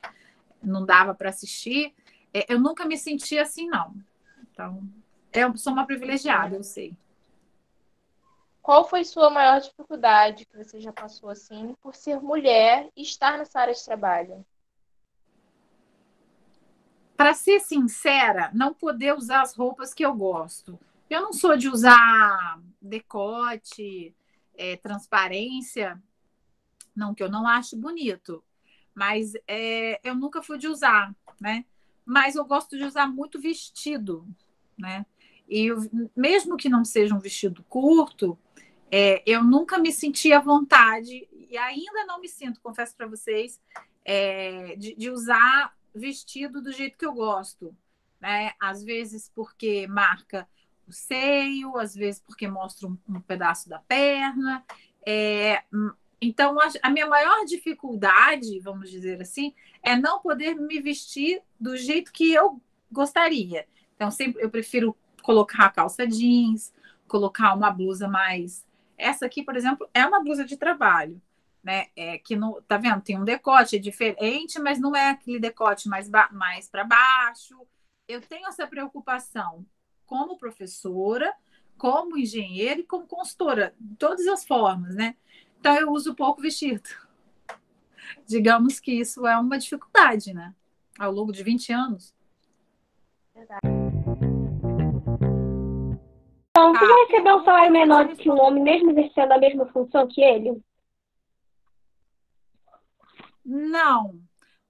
[0.62, 1.94] não dava para assistir.
[2.34, 3.94] É, eu nunca me senti assim, não.
[4.52, 4.84] Então,
[5.32, 6.96] eu sou uma privilegiada, eu sei.
[8.62, 13.38] Qual foi sua maior dificuldade que você já passou assim por ser mulher e estar
[13.38, 14.46] nessa área de trabalho?
[17.18, 20.80] Para ser sincera, não poder usar as roupas que eu gosto.
[21.10, 24.16] Eu não sou de usar decote,
[24.56, 26.02] é, transparência,
[26.96, 28.44] não que eu não acho bonito,
[28.96, 31.66] mas é, eu nunca fui de usar, né?
[32.06, 34.28] Mas eu gosto de usar muito vestido,
[34.78, 35.06] né?
[35.48, 35.78] E eu,
[36.16, 38.38] mesmo que não seja um vestido curto,
[38.92, 43.60] é, eu nunca me senti à vontade, e ainda não me sinto, confesso para vocês,
[44.06, 47.76] é, de, de, usar vestido do jeito que eu gosto.
[48.20, 48.54] Né?
[48.60, 50.48] Às vezes porque marca
[50.88, 54.64] o seio, às vezes porque mostra um, um pedaço da perna.
[55.06, 55.64] É,
[56.24, 62.12] então, a minha maior dificuldade, vamos dizer assim, é não poder me vestir do jeito
[62.12, 63.68] que eu gostaria.
[63.96, 66.74] Então, sempre eu prefiro colocar a calça jeans,
[67.08, 68.66] colocar uma blusa mais.
[68.98, 71.22] Essa aqui, por exemplo, é uma blusa de trabalho,
[71.64, 71.88] né?
[71.96, 73.02] É que no, tá vendo?
[73.02, 77.58] Tem um decote é diferente, mas não é aquele decote mais, mais para baixo.
[78.08, 79.66] Eu tenho essa preocupação
[80.06, 81.34] como professora,
[81.78, 85.16] como engenheira e como consultora, de todas as formas, né?
[85.64, 86.90] Então eu uso pouco vestido.
[88.28, 90.54] Digamos que isso é uma dificuldade, né?
[91.00, 92.14] Ao longo de 20 anos.
[93.34, 93.62] Verdade.
[96.50, 99.66] Então, você já recebeu um salário menor do que um homem, mesmo exercendo a mesma
[99.68, 100.62] função que ele?
[103.46, 104.20] Não.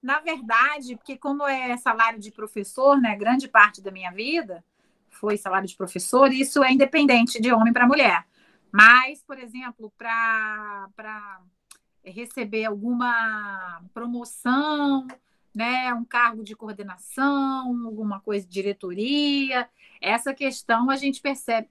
[0.00, 4.64] Na verdade, porque como é salário de professor, né, grande parte da minha vida
[5.10, 8.24] foi salário de professor, isso é independente de homem para mulher.
[8.76, 11.40] Mas, por exemplo, para
[12.04, 15.06] receber alguma promoção,
[15.54, 21.68] né, um cargo de coordenação, alguma coisa de diretoria, essa questão a gente percebe,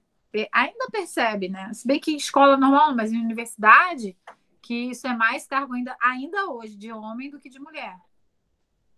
[0.50, 1.70] ainda percebe, né?
[1.74, 4.16] Se bem que escola normal, mas em universidade,
[4.62, 7.98] que isso é mais cargo ainda, ainda hoje de homem do que de mulher.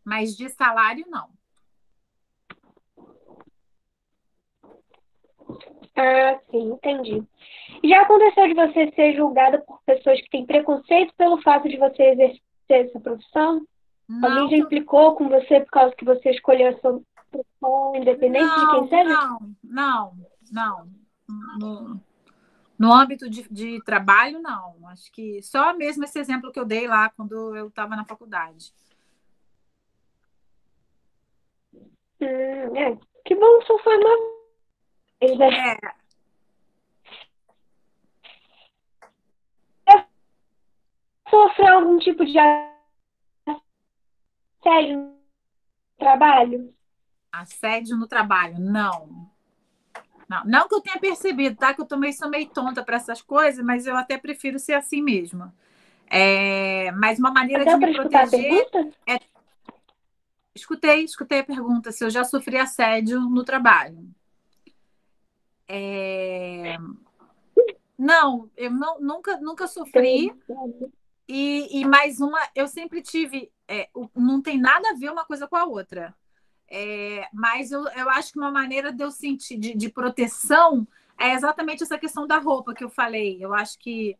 [0.05, 1.36] Mas de salário, não.
[5.97, 7.25] Ah, sim, entendi.
[7.83, 12.03] Já aconteceu de você ser julgada por pessoas que têm preconceito pelo fato de você
[12.03, 13.67] exercer essa profissão?
[14.07, 18.83] Não, Alguém já implicou com você por causa que você escolheu essa profissão, independente não,
[18.83, 19.09] de quem seja?
[19.09, 20.13] Não, não,
[20.53, 20.89] não.
[21.59, 22.01] No,
[22.79, 24.77] no âmbito de, de trabalho, não.
[24.89, 28.73] Acho que só mesmo esse exemplo que eu dei lá quando eu estava na faculdade.
[32.21, 32.97] Hum, é.
[33.25, 34.36] Que bom, só foi uma
[35.21, 35.97] é.
[41.29, 42.39] Sofreu algum tipo de
[43.49, 45.17] assédio no
[45.99, 46.73] trabalho?
[47.33, 49.29] Assédio no trabalho, não.
[50.29, 51.73] Não, não que eu tenha percebido, tá?
[51.75, 55.03] Que eu também sou meio tonta para essas coisas, mas eu até prefiro ser assim
[55.03, 55.53] mesmo.
[56.09, 58.67] É, mas uma maneira de me proteger
[59.07, 59.19] é.
[60.55, 64.09] Escutei, escutei a pergunta se eu já sofri assédio no trabalho.
[65.69, 66.77] É...
[67.99, 70.33] Não, eu não, nunca, nunca sofri.
[71.29, 73.51] E, e mais uma, eu sempre tive.
[73.67, 76.15] É, não tem nada a ver uma coisa com a outra.
[76.69, 80.87] É, mas eu, eu acho que uma maneira de eu sentir de, de, proteção
[81.19, 83.39] é exatamente essa questão da roupa que eu falei.
[83.41, 84.17] Eu acho que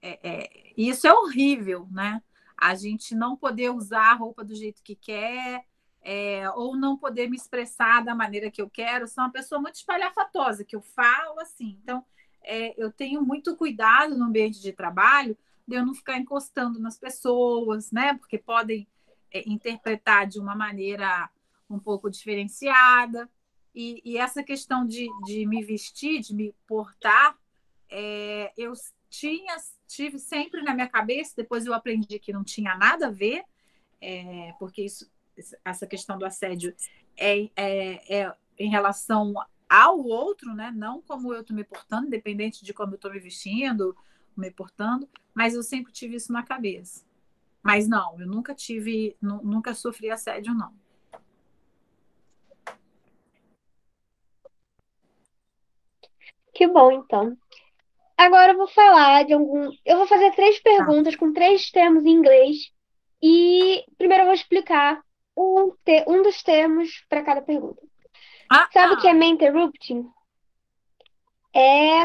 [0.00, 2.22] é, é, isso é horrível, né?
[2.56, 5.64] A gente não poder usar a roupa do jeito que quer,
[6.02, 9.76] é, ou não poder me expressar da maneira que eu quero, sou uma pessoa muito
[9.76, 11.78] espalhafatosa, que eu falo assim.
[11.82, 12.04] Então,
[12.42, 15.36] é, eu tenho muito cuidado no ambiente de trabalho
[15.66, 18.14] de eu não ficar encostando nas pessoas, né?
[18.14, 18.88] Porque podem
[19.30, 21.30] é, interpretar de uma maneira
[21.68, 23.30] um pouco diferenciada.
[23.74, 27.38] E, e essa questão de, de me vestir, de me portar,
[27.88, 28.72] é, eu
[29.08, 33.44] tinha, tive sempre na minha cabeça, depois eu aprendi que não tinha nada a ver,
[34.00, 35.10] é, porque isso,
[35.64, 36.74] essa questão do assédio
[37.16, 39.34] é, é, é em relação
[39.68, 40.72] ao outro, né?
[40.74, 43.96] Não como eu estou me portando, independente de como eu estou me vestindo,
[44.36, 47.04] me portando, mas eu sempre tive isso na cabeça.
[47.62, 50.72] Mas não, eu nunca tive, nunca sofri assédio, não.
[56.54, 57.36] Que bom, então.
[58.16, 59.72] Agora eu vou falar de algum.
[59.84, 60.62] Eu vou fazer três tá.
[60.62, 62.70] perguntas com três termos em inglês.
[63.22, 65.02] E primeiro eu vou explicar
[65.36, 66.04] um, te...
[66.06, 67.80] um dos termos para cada pergunta.
[68.50, 70.08] Ah, Sabe o que é main interrupting?
[71.54, 72.02] É,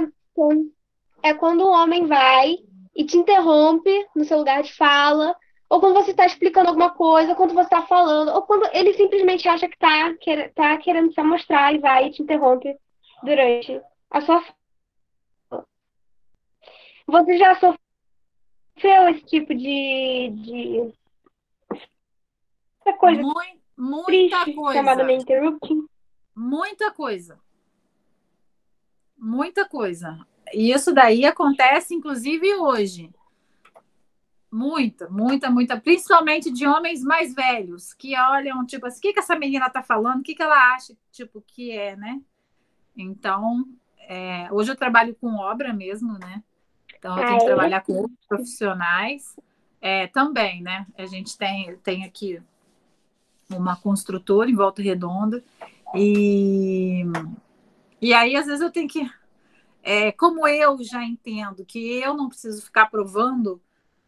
[1.23, 2.57] é quando um homem vai
[2.95, 5.35] e te interrompe no seu lugar de fala,
[5.69, 8.93] ou quando você está explicando alguma coisa, ou quando você está falando, ou quando ele
[8.93, 12.77] simplesmente acha que está quer, tá querendo se mostrar e vai e te interrompe
[13.23, 15.65] durante a sua fala.
[17.07, 20.93] Você já sofreu esse tipo de, de...
[22.85, 24.73] Essa coisa Muito, muita triste, coisa.
[24.73, 25.87] chamada interrupting?
[26.35, 27.39] Muita coisa.
[29.17, 30.19] Muita coisa.
[30.53, 33.09] E isso daí acontece, inclusive, hoje.
[34.51, 35.79] Muita, muita, muita.
[35.79, 39.81] Principalmente de homens mais velhos, que olham, tipo assim, o que, que essa menina tá
[39.81, 40.19] falando?
[40.19, 42.21] O que, que ela acha, tipo, que é, né?
[42.95, 43.65] Então,
[44.07, 46.43] é, hoje eu trabalho com obra mesmo, né?
[46.97, 49.35] Então, eu tenho que trabalhar com outros profissionais
[49.81, 50.85] é, também, né?
[50.97, 52.41] A gente tem, tem aqui
[53.49, 55.43] uma construtora em Volta Redonda
[55.93, 57.03] e,
[58.01, 59.09] e aí, às vezes, eu tenho que.
[59.81, 63.61] É, como eu já entendo que eu não preciso ficar provando,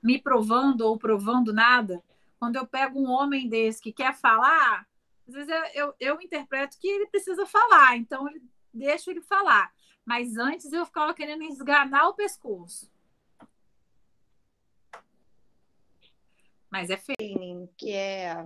[0.04, 2.04] me provando ou provando nada,
[2.40, 4.88] quando eu pego um homem desse que quer falar,
[5.28, 8.42] às vezes eu, eu, eu interpreto que ele precisa falar, então eu
[8.74, 9.72] deixo ele falar.
[10.04, 12.92] Mas antes eu ficava querendo esganar o pescoço.
[16.70, 17.70] Mas é feio.
[17.78, 18.46] Que é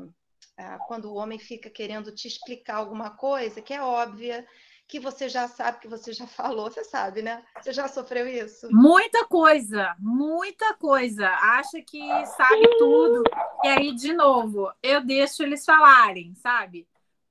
[0.88, 4.46] quando o homem fica querendo te explicar alguma coisa que é óbvia,
[4.88, 7.44] que você já sabe, que você já falou, você sabe, né?
[7.62, 8.68] Você já sofreu isso?
[8.72, 11.30] Muita coisa, muita coisa.
[11.30, 13.24] Acha que sabe tudo.
[13.64, 16.86] E aí, de novo, eu deixo eles falarem, sabe?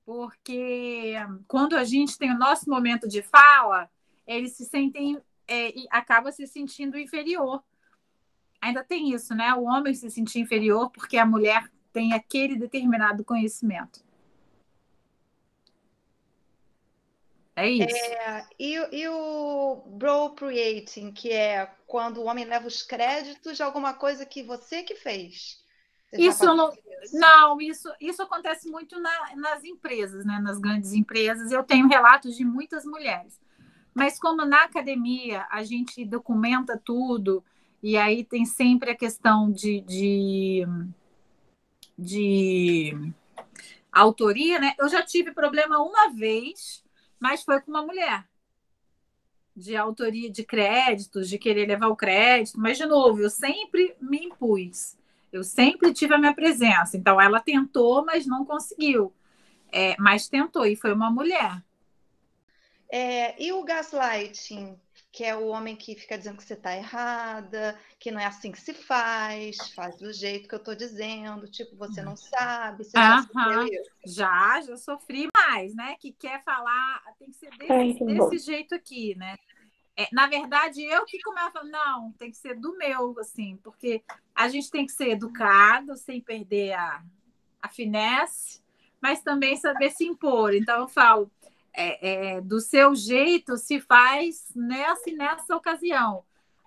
[0.07, 1.15] Porque
[1.47, 3.91] quando a gente tem o nosso momento de fala,
[4.27, 7.63] eles se sentem é, e acaba se sentindo inferior.
[8.61, 9.53] Ainda tem isso, né?
[9.55, 14.03] O homem se sentir inferior porque a mulher tem aquele determinado conhecimento.
[17.57, 17.97] É isso.
[17.97, 23.93] É, e, e o bropriating, que é quando o homem leva os créditos de alguma
[23.93, 25.63] coisa que você que fez.
[26.11, 26.73] Você isso não,
[27.03, 27.19] isso?
[27.19, 30.41] não, isso, isso acontece muito na, nas empresas, né?
[30.41, 31.53] nas grandes empresas.
[31.53, 33.39] Eu tenho relatos de muitas mulheres.
[33.93, 37.45] Mas como na academia a gente documenta tudo,
[37.83, 40.67] e aí tem sempre a questão de, de
[42.01, 43.13] de
[43.93, 44.75] autoria, né?
[44.79, 46.83] Eu já tive problema uma vez,
[47.19, 48.25] mas foi com uma mulher.
[49.55, 54.25] De autoria de créditos, de querer levar o crédito, mas de novo, eu sempre me
[54.25, 54.97] impus.
[55.31, 56.97] Eu sempre tive a minha presença.
[56.97, 59.13] Então ela tentou, mas não conseguiu.
[59.71, 61.63] É, mas tentou, e foi uma mulher.
[62.91, 64.77] É, e o gaslighting?
[65.13, 68.53] Que é o homem que fica dizendo que você está errada, que não é assim
[68.53, 72.97] que se faz, faz do jeito que eu estou dizendo, tipo, você não sabe, você
[72.97, 73.91] já sofreu isso?
[74.07, 75.97] Já, já sofri mais, né?
[75.99, 79.37] Que quer falar, tem que ser desse, Ai, desse jeito aqui, né?
[79.97, 83.59] É, na verdade, eu que começo a falar, não, tem que ser do meu, assim,
[83.65, 84.03] porque
[84.35, 87.03] a gente tem que ser educado, sem perder a,
[87.61, 88.63] a finesse,
[89.03, 90.55] mas também saber se impor.
[90.55, 91.31] Então, eu falo,
[91.73, 96.25] é, é, do seu jeito se faz nessa e nessa ocasião.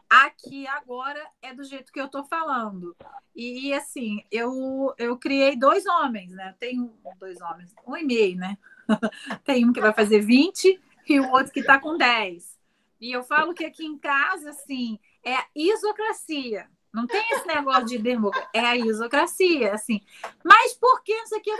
[0.10, 2.96] Aqui agora é do jeito que eu estou falando.
[3.36, 6.56] E, e, assim, eu, eu criei dois homens, né?
[6.60, 8.58] Tenho dois homens, um e meio, né?
[9.44, 10.80] Tem um que vai fazer 20
[11.10, 12.60] e o outro que está com 10.
[13.02, 16.70] E eu falo que aqui em casa, assim, é a isocracia.
[16.94, 20.00] Não tem esse negócio de democracia, é a isocracia, assim.
[20.44, 21.52] Mas por que isso aqui?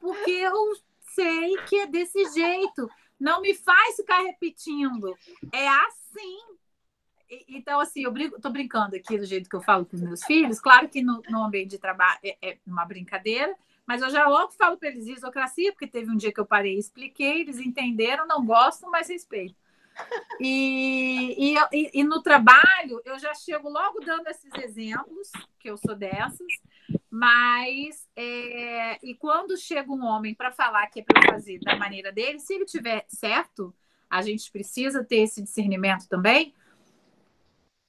[0.00, 0.72] Porque eu
[1.14, 2.90] sei que é desse jeito.
[3.18, 5.16] Não me faz ficar repetindo.
[5.52, 6.38] É assim.
[7.48, 10.24] Então, assim, eu brinco, tô brincando aqui do jeito que eu falo com os meus
[10.24, 10.60] filhos.
[10.60, 13.54] Claro que no, no ambiente de trabalho é, é, uma brincadeira,
[13.86, 16.74] mas eu já logo falo para eles isocracia, porque teve um dia que eu parei
[16.74, 19.56] e expliquei, eles entenderam, não gostam, mas respeito.
[20.40, 25.94] E, e, e, no trabalho, eu já chego logo dando esses exemplos, que eu sou
[25.94, 26.52] dessas,
[27.14, 32.10] Mas, é, e quando chega um homem para falar que é para fazer da maneira
[32.10, 33.74] dele, se ele tiver certo,
[34.08, 36.54] a gente precisa ter esse discernimento também.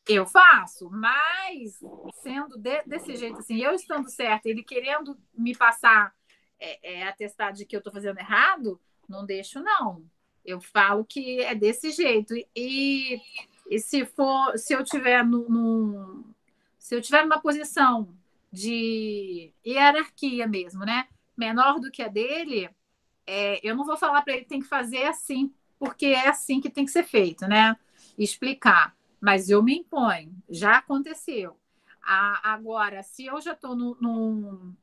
[0.06, 1.80] Eu faço, mas
[2.22, 6.14] sendo de, desse jeito assim, eu estando certo, ele querendo me passar
[6.60, 10.04] é, é, atestado de que eu estou fazendo errado, não deixo, não.
[10.44, 12.34] Eu falo que é desse jeito.
[12.54, 13.22] E,
[13.70, 16.26] e se for, se eu tiver no, no,
[16.78, 18.14] se eu tiver numa posição
[18.54, 21.08] de hierarquia mesmo, né?
[21.36, 22.70] Menor do que a dele,
[23.26, 26.70] é, eu não vou falar para ele tem que fazer assim, porque é assim que
[26.70, 27.76] tem que ser feito, né?
[28.16, 28.96] Explicar.
[29.20, 31.60] Mas eu me imponho, já aconteceu.
[32.04, 34.76] A, agora, se eu já estou num,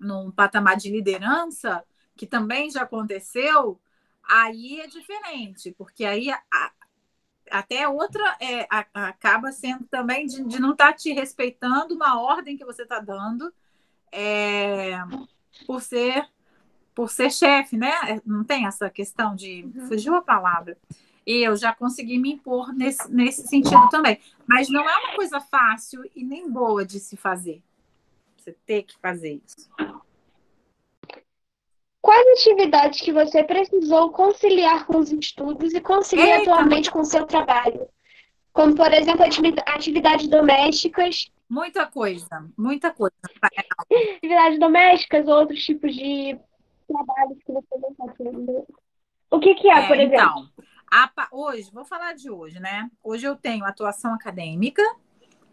[0.00, 1.84] num patamar de liderança,
[2.16, 3.78] que também já aconteceu,
[4.24, 6.40] aí é diferente, porque aí a,
[7.50, 12.20] até outra é, a, acaba sendo também de, de não estar tá te respeitando uma
[12.20, 13.52] ordem que você está dando
[14.12, 14.98] é,
[15.66, 16.28] por ser
[16.94, 17.92] por ser chefe, né?
[18.08, 19.86] É, não tem essa questão de uhum.
[19.86, 20.76] fugiu a palavra.
[21.24, 24.18] E eu já consegui me impor nesse, nesse sentido também.
[24.46, 27.62] Mas não é uma coisa fácil e nem boa de se fazer.
[28.36, 29.70] Você ter que fazer isso.
[32.08, 37.04] Quais atividades que você precisou conciliar com os estudos e conciliar Eita, atualmente com o
[37.04, 37.86] seu trabalho?
[38.50, 39.26] Como, por exemplo,
[39.66, 41.30] atividades domésticas.
[41.50, 43.14] Muita coisa, muita coisa.
[44.16, 46.38] Atividades domésticas, outros tipos de
[46.90, 48.66] trabalhos que você não está fazendo.
[49.30, 50.16] O que, que é, é, por exemplo?
[50.16, 50.48] Então,
[50.90, 52.90] a, hoje, vou falar de hoje, né?
[53.04, 54.82] Hoje eu tenho atuação acadêmica,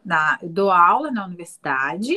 [0.05, 2.15] na, eu dou aula na universidade,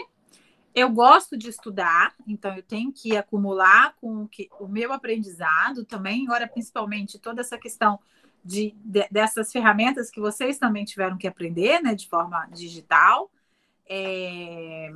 [0.78, 5.84] eu gosto de estudar, então eu tenho que acumular com o, que, o meu aprendizado
[5.84, 7.98] também, agora principalmente toda essa questão
[8.44, 13.30] de, de, dessas ferramentas que vocês também tiveram que aprender, né, de forma digital.
[13.88, 14.92] É...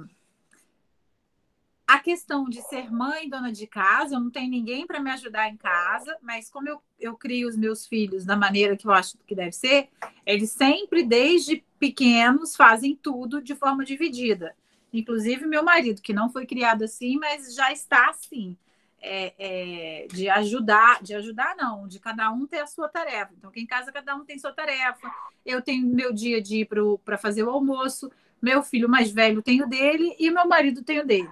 [1.86, 5.48] A questão de ser mãe, dona de casa, eu não tenho ninguém para me ajudar
[5.48, 9.18] em casa, mas como eu, eu crio os meus filhos da maneira que eu acho
[9.26, 9.90] que deve ser,
[10.24, 14.54] eles sempre, desde pequenos, fazem tudo de forma dividida.
[14.92, 18.56] Inclusive, meu marido, que não foi criado assim, mas já está assim.
[19.04, 23.32] É, é, de ajudar, de ajudar não, de cada um ter a sua tarefa.
[23.36, 25.10] Então, aqui em casa cada um tem sua tarefa.
[25.44, 26.68] Eu tenho meu dia de ir
[27.04, 31.00] para fazer o almoço, meu filho mais velho tem o dele e meu marido tem
[31.00, 31.28] o dele.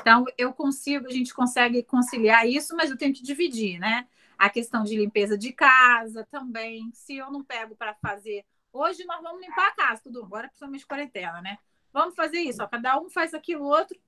[0.00, 4.06] Então, eu consigo, a gente consegue conciliar isso, mas eu tenho que dividir, né?
[4.38, 6.90] A questão de limpeza de casa também.
[6.94, 8.44] Se eu não pego para fazer.
[8.72, 11.58] Hoje nós vamos limpar a casa, tudo, agora principalmente quarentena, né?
[11.92, 13.98] Vamos fazer isso, ó, cada um faz aquilo outro,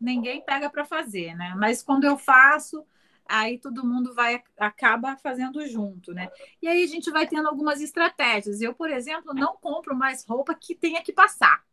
[0.00, 1.54] ninguém pega para fazer, né?
[1.56, 2.86] Mas quando eu faço,
[3.26, 6.30] aí todo mundo vai acaba fazendo junto, né?
[6.60, 8.60] E aí a gente vai tendo algumas estratégias.
[8.60, 11.64] Eu, por exemplo, não compro mais roupa que tenha que passar.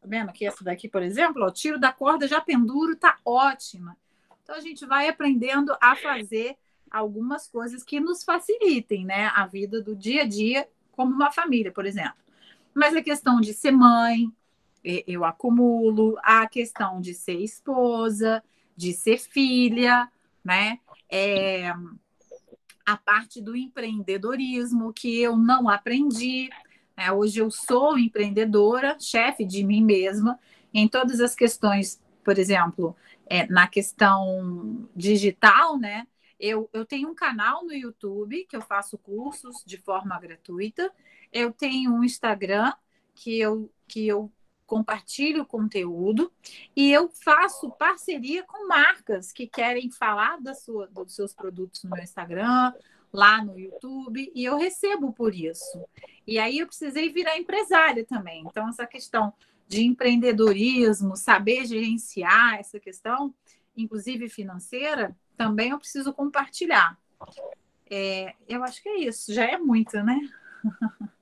[0.00, 3.96] Tá vendo aqui essa daqui, por exemplo, ó, tiro da corda, já penduro, tá ótima.
[4.42, 6.56] Então a gente vai aprendendo a fazer
[6.88, 11.72] algumas coisas que nos facilitem, né, a vida do dia a dia como uma família,
[11.72, 12.14] por exemplo.
[12.72, 14.32] Mas a questão de ser mãe,
[15.06, 18.42] eu acumulo, a questão de ser esposa,
[18.76, 20.10] de ser filha,
[20.44, 20.78] né?
[21.10, 21.72] É,
[22.84, 26.48] a parte do empreendedorismo que eu não aprendi.
[26.96, 27.10] Né?
[27.10, 30.38] Hoje eu sou empreendedora, chefe de mim mesma,
[30.72, 36.06] em todas as questões, por exemplo, é, na questão digital, né?
[36.38, 40.92] Eu, eu tenho um canal no YouTube que eu faço cursos de forma gratuita.
[41.32, 42.72] Eu tenho um Instagram
[43.14, 44.30] que eu, que eu
[44.66, 46.32] compartilho conteúdo
[46.74, 51.90] e eu faço parceria com marcas que querem falar da sua, dos seus produtos no
[51.90, 52.72] meu Instagram,
[53.12, 55.84] lá no YouTube, e eu recebo por isso.
[56.26, 58.44] E aí eu precisei virar empresária também.
[58.46, 59.32] Então, essa questão
[59.68, 63.34] de empreendedorismo, saber gerenciar essa questão,
[63.76, 66.98] inclusive financeira, também eu preciso compartilhar.
[67.88, 70.18] É, eu acho que é isso, já é muito, né?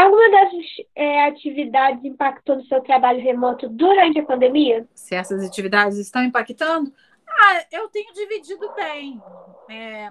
[0.00, 4.88] Alguma dessas é, atividades impactou no seu trabalho remoto durante a pandemia?
[4.94, 6.90] Se essas atividades estão impactando,
[7.28, 9.20] ah, eu tenho dividido bem.
[9.68, 10.10] É,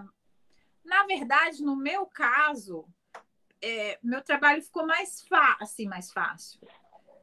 [0.85, 2.85] na verdade, no meu caso,
[3.59, 5.25] é, meu trabalho ficou mais,
[5.59, 6.59] assim, mais fácil.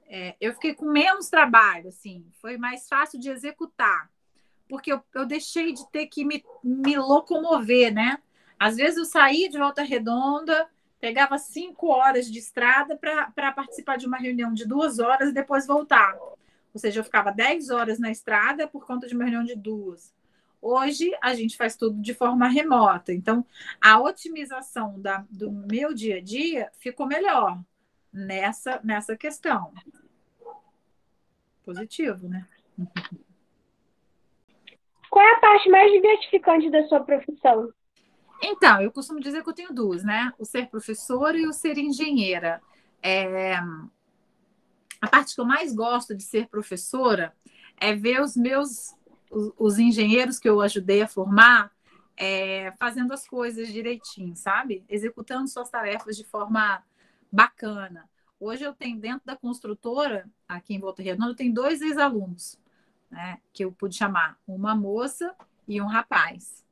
[0.09, 4.11] É, eu fiquei com menos trabalho, assim, foi mais fácil de executar,
[4.69, 8.21] porque eu, eu deixei de ter que me, me locomover, né?
[8.59, 10.69] Às vezes eu saí de volta redonda,
[11.07, 15.65] pegava cinco horas de estrada para participar de uma reunião de duas horas e depois
[15.65, 16.19] voltar.
[16.19, 20.13] Ou seja, eu ficava dez horas na estrada por conta de uma reunião de duas.
[20.61, 23.13] Hoje a gente faz tudo de forma remota.
[23.13, 23.47] Então,
[23.81, 27.57] a otimização da, do meu dia a dia ficou melhor
[28.13, 29.73] nessa, nessa questão.
[31.65, 32.49] positivo, né?
[35.09, 37.73] Qual é a parte mais gratificante da sua profissão?
[38.43, 40.33] Então, eu costumo dizer que eu tenho duas, né?
[40.39, 42.61] O ser professora e o ser engenheira.
[43.03, 43.57] É...
[45.01, 47.35] A parte que eu mais gosto de ser professora
[47.77, 48.95] é ver os meus,
[49.31, 51.71] os, os engenheiros que eu ajudei a formar
[52.17, 54.85] é, fazendo as coisas direitinho, sabe?
[54.89, 56.83] Executando suas tarefas de forma
[57.31, 58.09] bacana.
[58.41, 62.59] Hoje eu tenho dentro da construtora, aqui em Volta Redonda, eu tenho dois ex-alunos,
[63.11, 63.39] né?
[63.53, 65.35] Que eu pude chamar uma moça
[65.69, 66.66] e um rapaz.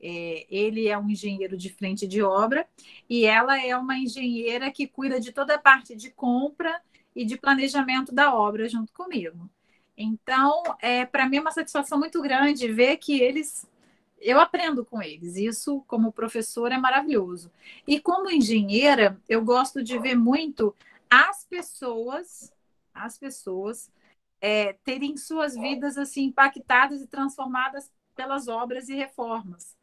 [0.00, 2.66] É, ele é um engenheiro de frente de obra
[3.08, 6.80] e ela é uma engenheira que cuida de toda a parte de compra
[7.14, 9.48] e de planejamento da obra junto comigo.
[9.96, 13.66] Então, é, para mim é uma satisfação muito grande ver que eles
[14.20, 15.36] eu aprendo com eles.
[15.36, 17.50] Isso, como professor, é maravilhoso.
[17.86, 20.74] E como engenheira, eu gosto de ver muito
[21.10, 22.52] as pessoas,
[22.94, 23.90] as pessoas
[24.40, 29.75] é, terem suas vidas assim impactadas e transformadas pelas obras e reformas.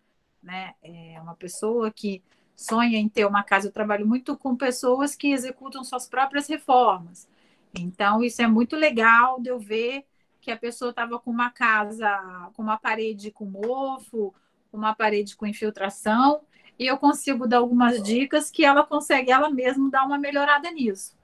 [0.43, 0.75] Né?
[0.83, 2.21] É uma pessoa que
[2.55, 3.67] sonha em ter uma casa.
[3.67, 7.27] Eu trabalho muito com pessoas que executam suas próprias reformas.
[7.73, 10.05] Então, isso é muito legal de eu ver
[10.39, 12.09] que a pessoa estava com uma casa,
[12.53, 14.33] com uma parede com mofo,
[14.71, 16.41] uma parede com infiltração,
[16.77, 21.15] e eu consigo dar algumas dicas que ela consegue ela mesma dar uma melhorada nisso.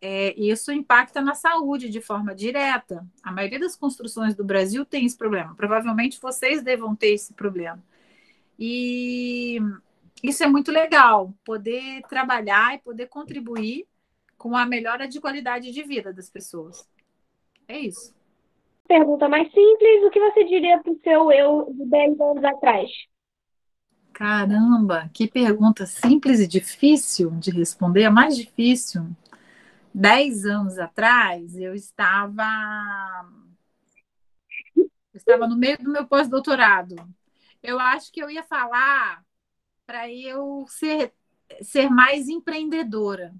[0.00, 3.06] É, isso impacta na saúde de forma direta.
[3.22, 5.54] A maioria das construções do Brasil tem esse problema.
[5.54, 7.82] Provavelmente vocês devam ter esse problema.
[8.60, 9.58] E
[10.22, 13.86] isso é muito legal, poder trabalhar e poder contribuir
[14.36, 16.86] com a melhora de qualidade de vida das pessoas.
[17.66, 18.14] É isso.
[18.86, 22.90] Pergunta mais simples: o que você diria para o seu eu de 10 anos atrás?
[24.12, 29.06] Caramba, que pergunta simples e difícil de responder, a mais difícil.
[29.94, 32.44] Dez anos atrás, eu estava.
[34.76, 36.96] Eu estava no meio do meu pós-doutorado.
[37.62, 39.24] Eu acho que eu ia falar
[39.86, 41.12] para eu ser,
[41.62, 43.34] ser mais empreendedora.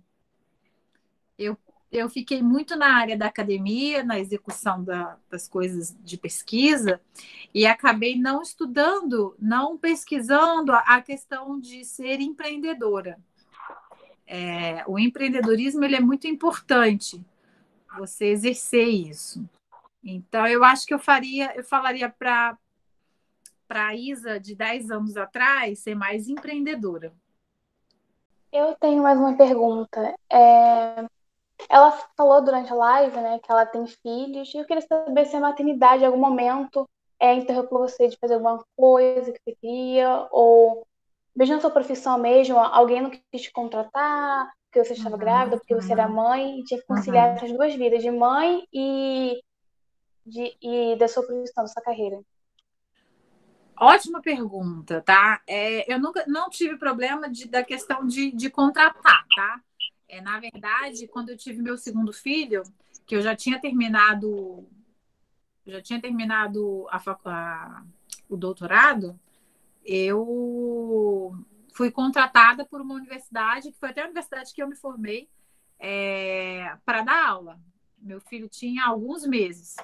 [1.39, 1.57] Eu
[1.91, 7.01] eu fiquei muito na área da academia, na execução da, das coisas de pesquisa,
[7.53, 13.19] e acabei não estudando, não pesquisando a, questão de ser empreendedora.
[14.25, 17.21] É, o empreendedorismo ele é muito importante,
[17.99, 19.45] você exercer isso.
[20.03, 22.57] Então, eu acho que eu faria, eu falaria para
[23.71, 27.13] para a Isa de 10 anos atrás ser mais empreendedora.
[28.53, 30.13] Eu tenho mais uma pergunta.
[30.29, 31.05] É,
[31.69, 34.53] ela falou durante a live, né, que ela tem filhos.
[34.53, 36.85] E eu queria saber se a maternidade, em algum momento,
[37.21, 40.85] é, interrompeu você de fazer alguma coisa que você queria, ou
[41.37, 45.59] mesmo na sua profissão mesmo, alguém não quis te contratar, porque você estava uhum, grávida,
[45.59, 45.81] porque uhum.
[45.81, 47.37] você era mãe, e tinha que conciliar uhum.
[47.37, 49.41] essas duas vidas, de mãe e,
[50.27, 52.21] de, e da sua profissão, da sua carreira.
[53.83, 55.41] Ótima pergunta, tá?
[55.47, 59.63] É, eu nunca não tive problema de, da questão de, de contratar, tá?
[60.07, 62.63] É, na verdade, quando eu tive meu segundo filho,
[63.07, 64.69] que eu já tinha terminado,
[65.67, 67.85] já tinha terminado a, a,
[68.29, 69.19] o doutorado,
[69.83, 71.35] eu
[71.73, 75.27] fui contratada por uma universidade, que foi até a universidade que eu me formei,
[75.79, 77.59] é, para dar aula.
[77.99, 79.77] Meu filho tinha alguns meses.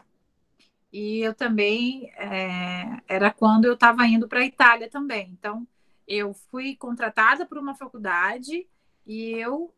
[0.92, 5.30] E eu também, é, era quando eu estava indo para a Itália também.
[5.38, 5.66] Então,
[6.06, 8.66] eu fui contratada por uma faculdade
[9.06, 9.74] e eu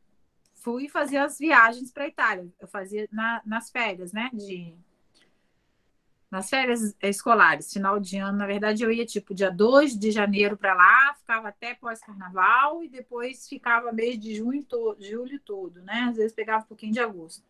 [0.54, 2.52] fui fazer as viagens para a Itália.
[2.60, 4.30] Eu fazia na, nas férias, né?
[4.32, 4.74] De,
[6.30, 8.38] nas férias escolares, final de ano.
[8.38, 12.88] Na verdade, eu ia tipo dia 2 de janeiro para lá, ficava até pós-carnaval e
[12.88, 16.08] depois ficava mês de junho, to, julho todo, né?
[16.10, 17.42] Às vezes pegava um pouquinho de agosto.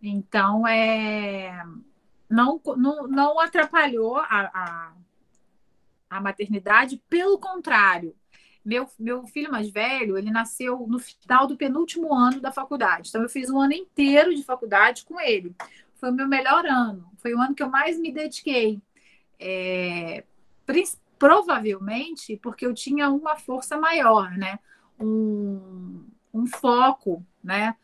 [0.00, 1.60] Então, é,
[2.28, 4.92] não, não, não atrapalhou a, a,
[6.10, 8.14] a maternidade, pelo contrário,
[8.64, 13.08] meu, meu filho mais velho, ele nasceu no final do penúltimo ano da faculdade.
[13.08, 15.54] Então, eu fiz um ano inteiro de faculdade com ele.
[15.94, 17.10] Foi o meu melhor ano.
[17.16, 18.80] Foi o ano que eu mais me dediquei.
[19.40, 20.22] É,
[21.18, 24.58] provavelmente porque eu tinha uma força maior, né?
[25.00, 27.74] Um, um foco, né?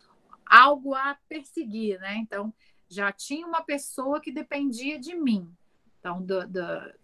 [0.46, 2.16] Algo a perseguir, né?
[2.18, 2.52] Então,
[2.94, 5.50] já tinha uma pessoa que dependia de mim.
[5.98, 6.60] Então, do, do,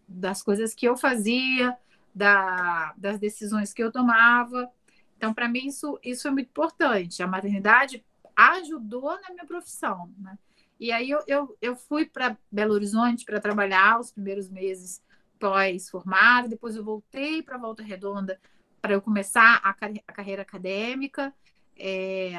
[0.06, 1.76] das coisas que eu fazia,
[2.14, 4.70] da, das decisões que eu tomava.
[5.16, 7.22] Então, para mim, isso, isso é muito importante.
[7.22, 8.04] A maternidade
[8.36, 10.12] ajudou na minha profissão.
[10.18, 10.38] Né?
[10.78, 15.02] E aí eu, eu, eu fui para Belo Horizonte para trabalhar os primeiros meses
[15.38, 18.38] pós-formada, depois eu voltei para Volta Redonda
[18.80, 21.34] para eu começar a, a carreira acadêmica.
[21.76, 22.32] É,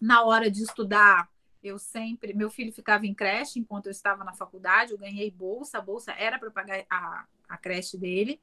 [0.00, 1.28] na hora de estudar,
[1.64, 5.78] Eu sempre, meu filho ficava em creche enquanto eu estava na faculdade, eu ganhei bolsa,
[5.78, 8.38] a bolsa era para pagar a, a creche dele.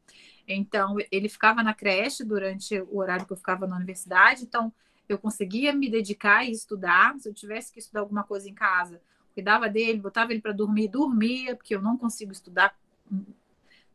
[0.47, 4.73] Então, ele ficava na creche durante o horário que eu ficava na universidade, então
[5.07, 7.15] eu conseguia me dedicar e estudar.
[7.19, 8.99] Se eu tivesse que estudar alguma coisa em casa,
[9.35, 12.75] cuidava dele, botava ele para dormir, dormia, porque eu não consigo estudar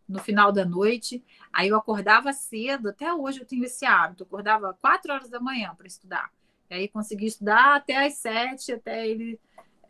[0.09, 1.21] no final da noite.
[1.53, 5.41] Aí eu acordava cedo, até hoje eu tenho esse hábito, eu acordava quatro horas da
[5.41, 6.31] manhã para estudar.
[6.71, 9.39] E aí consegui estudar até às sete, até ele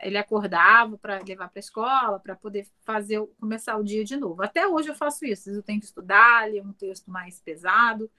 [0.01, 4.43] ele acordava para levar para a escola, para poder fazer começar o dia de novo.
[4.43, 5.51] Até hoje eu faço isso.
[5.51, 8.11] Eu tenho que estudar, ler um texto mais pesado.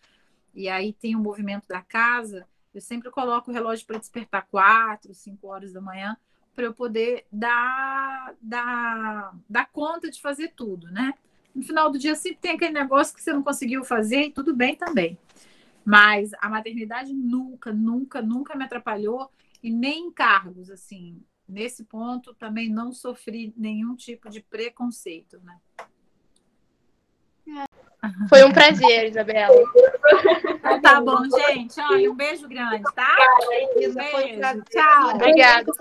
[0.53, 2.47] E aí tem o movimento da casa.
[2.73, 6.17] Eu sempre coloco o relógio para despertar quatro, cinco horas da manhã,
[6.55, 11.13] para eu poder dar, dar, dar conta de fazer tudo, né?
[11.53, 14.55] No final do dia sempre tem aquele negócio que você não conseguiu fazer e tudo
[14.55, 15.17] bem também.
[15.87, 19.31] Mas a maternidade nunca, nunca, nunca me atrapalhou
[19.63, 21.23] e nem encargos, assim.
[21.47, 25.57] Nesse ponto também não sofri nenhum tipo de preconceito, né?
[28.27, 29.55] Foi um prazer, Isabela.
[30.57, 31.79] Então, tá bom, gente.
[31.79, 33.15] Olha, um beijo grande, tá?
[33.45, 34.63] Um beijo.
[34.69, 35.15] Tchau.
[35.15, 35.73] Obrigada.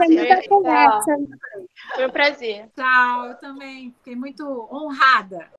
[1.96, 2.70] Foi um prazer.
[2.76, 3.90] Tchau, eu também.
[3.98, 5.50] Fiquei muito honrada.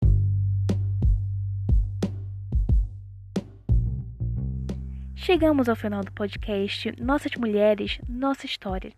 [5.27, 8.93] Chegamos ao final do podcast Nossas Mulheres, Nossa História,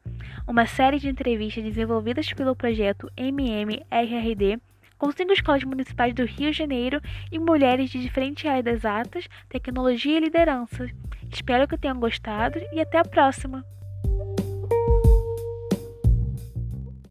[0.47, 4.59] uma série de entrevistas desenvolvidas pelo projeto MMRRD
[4.95, 7.01] com cinco escolas municipais do Rio de Janeiro
[7.31, 10.87] e mulheres de diferentes áreas das artes, tecnologia e liderança.
[11.33, 13.65] Espero que tenham gostado e até a próxima!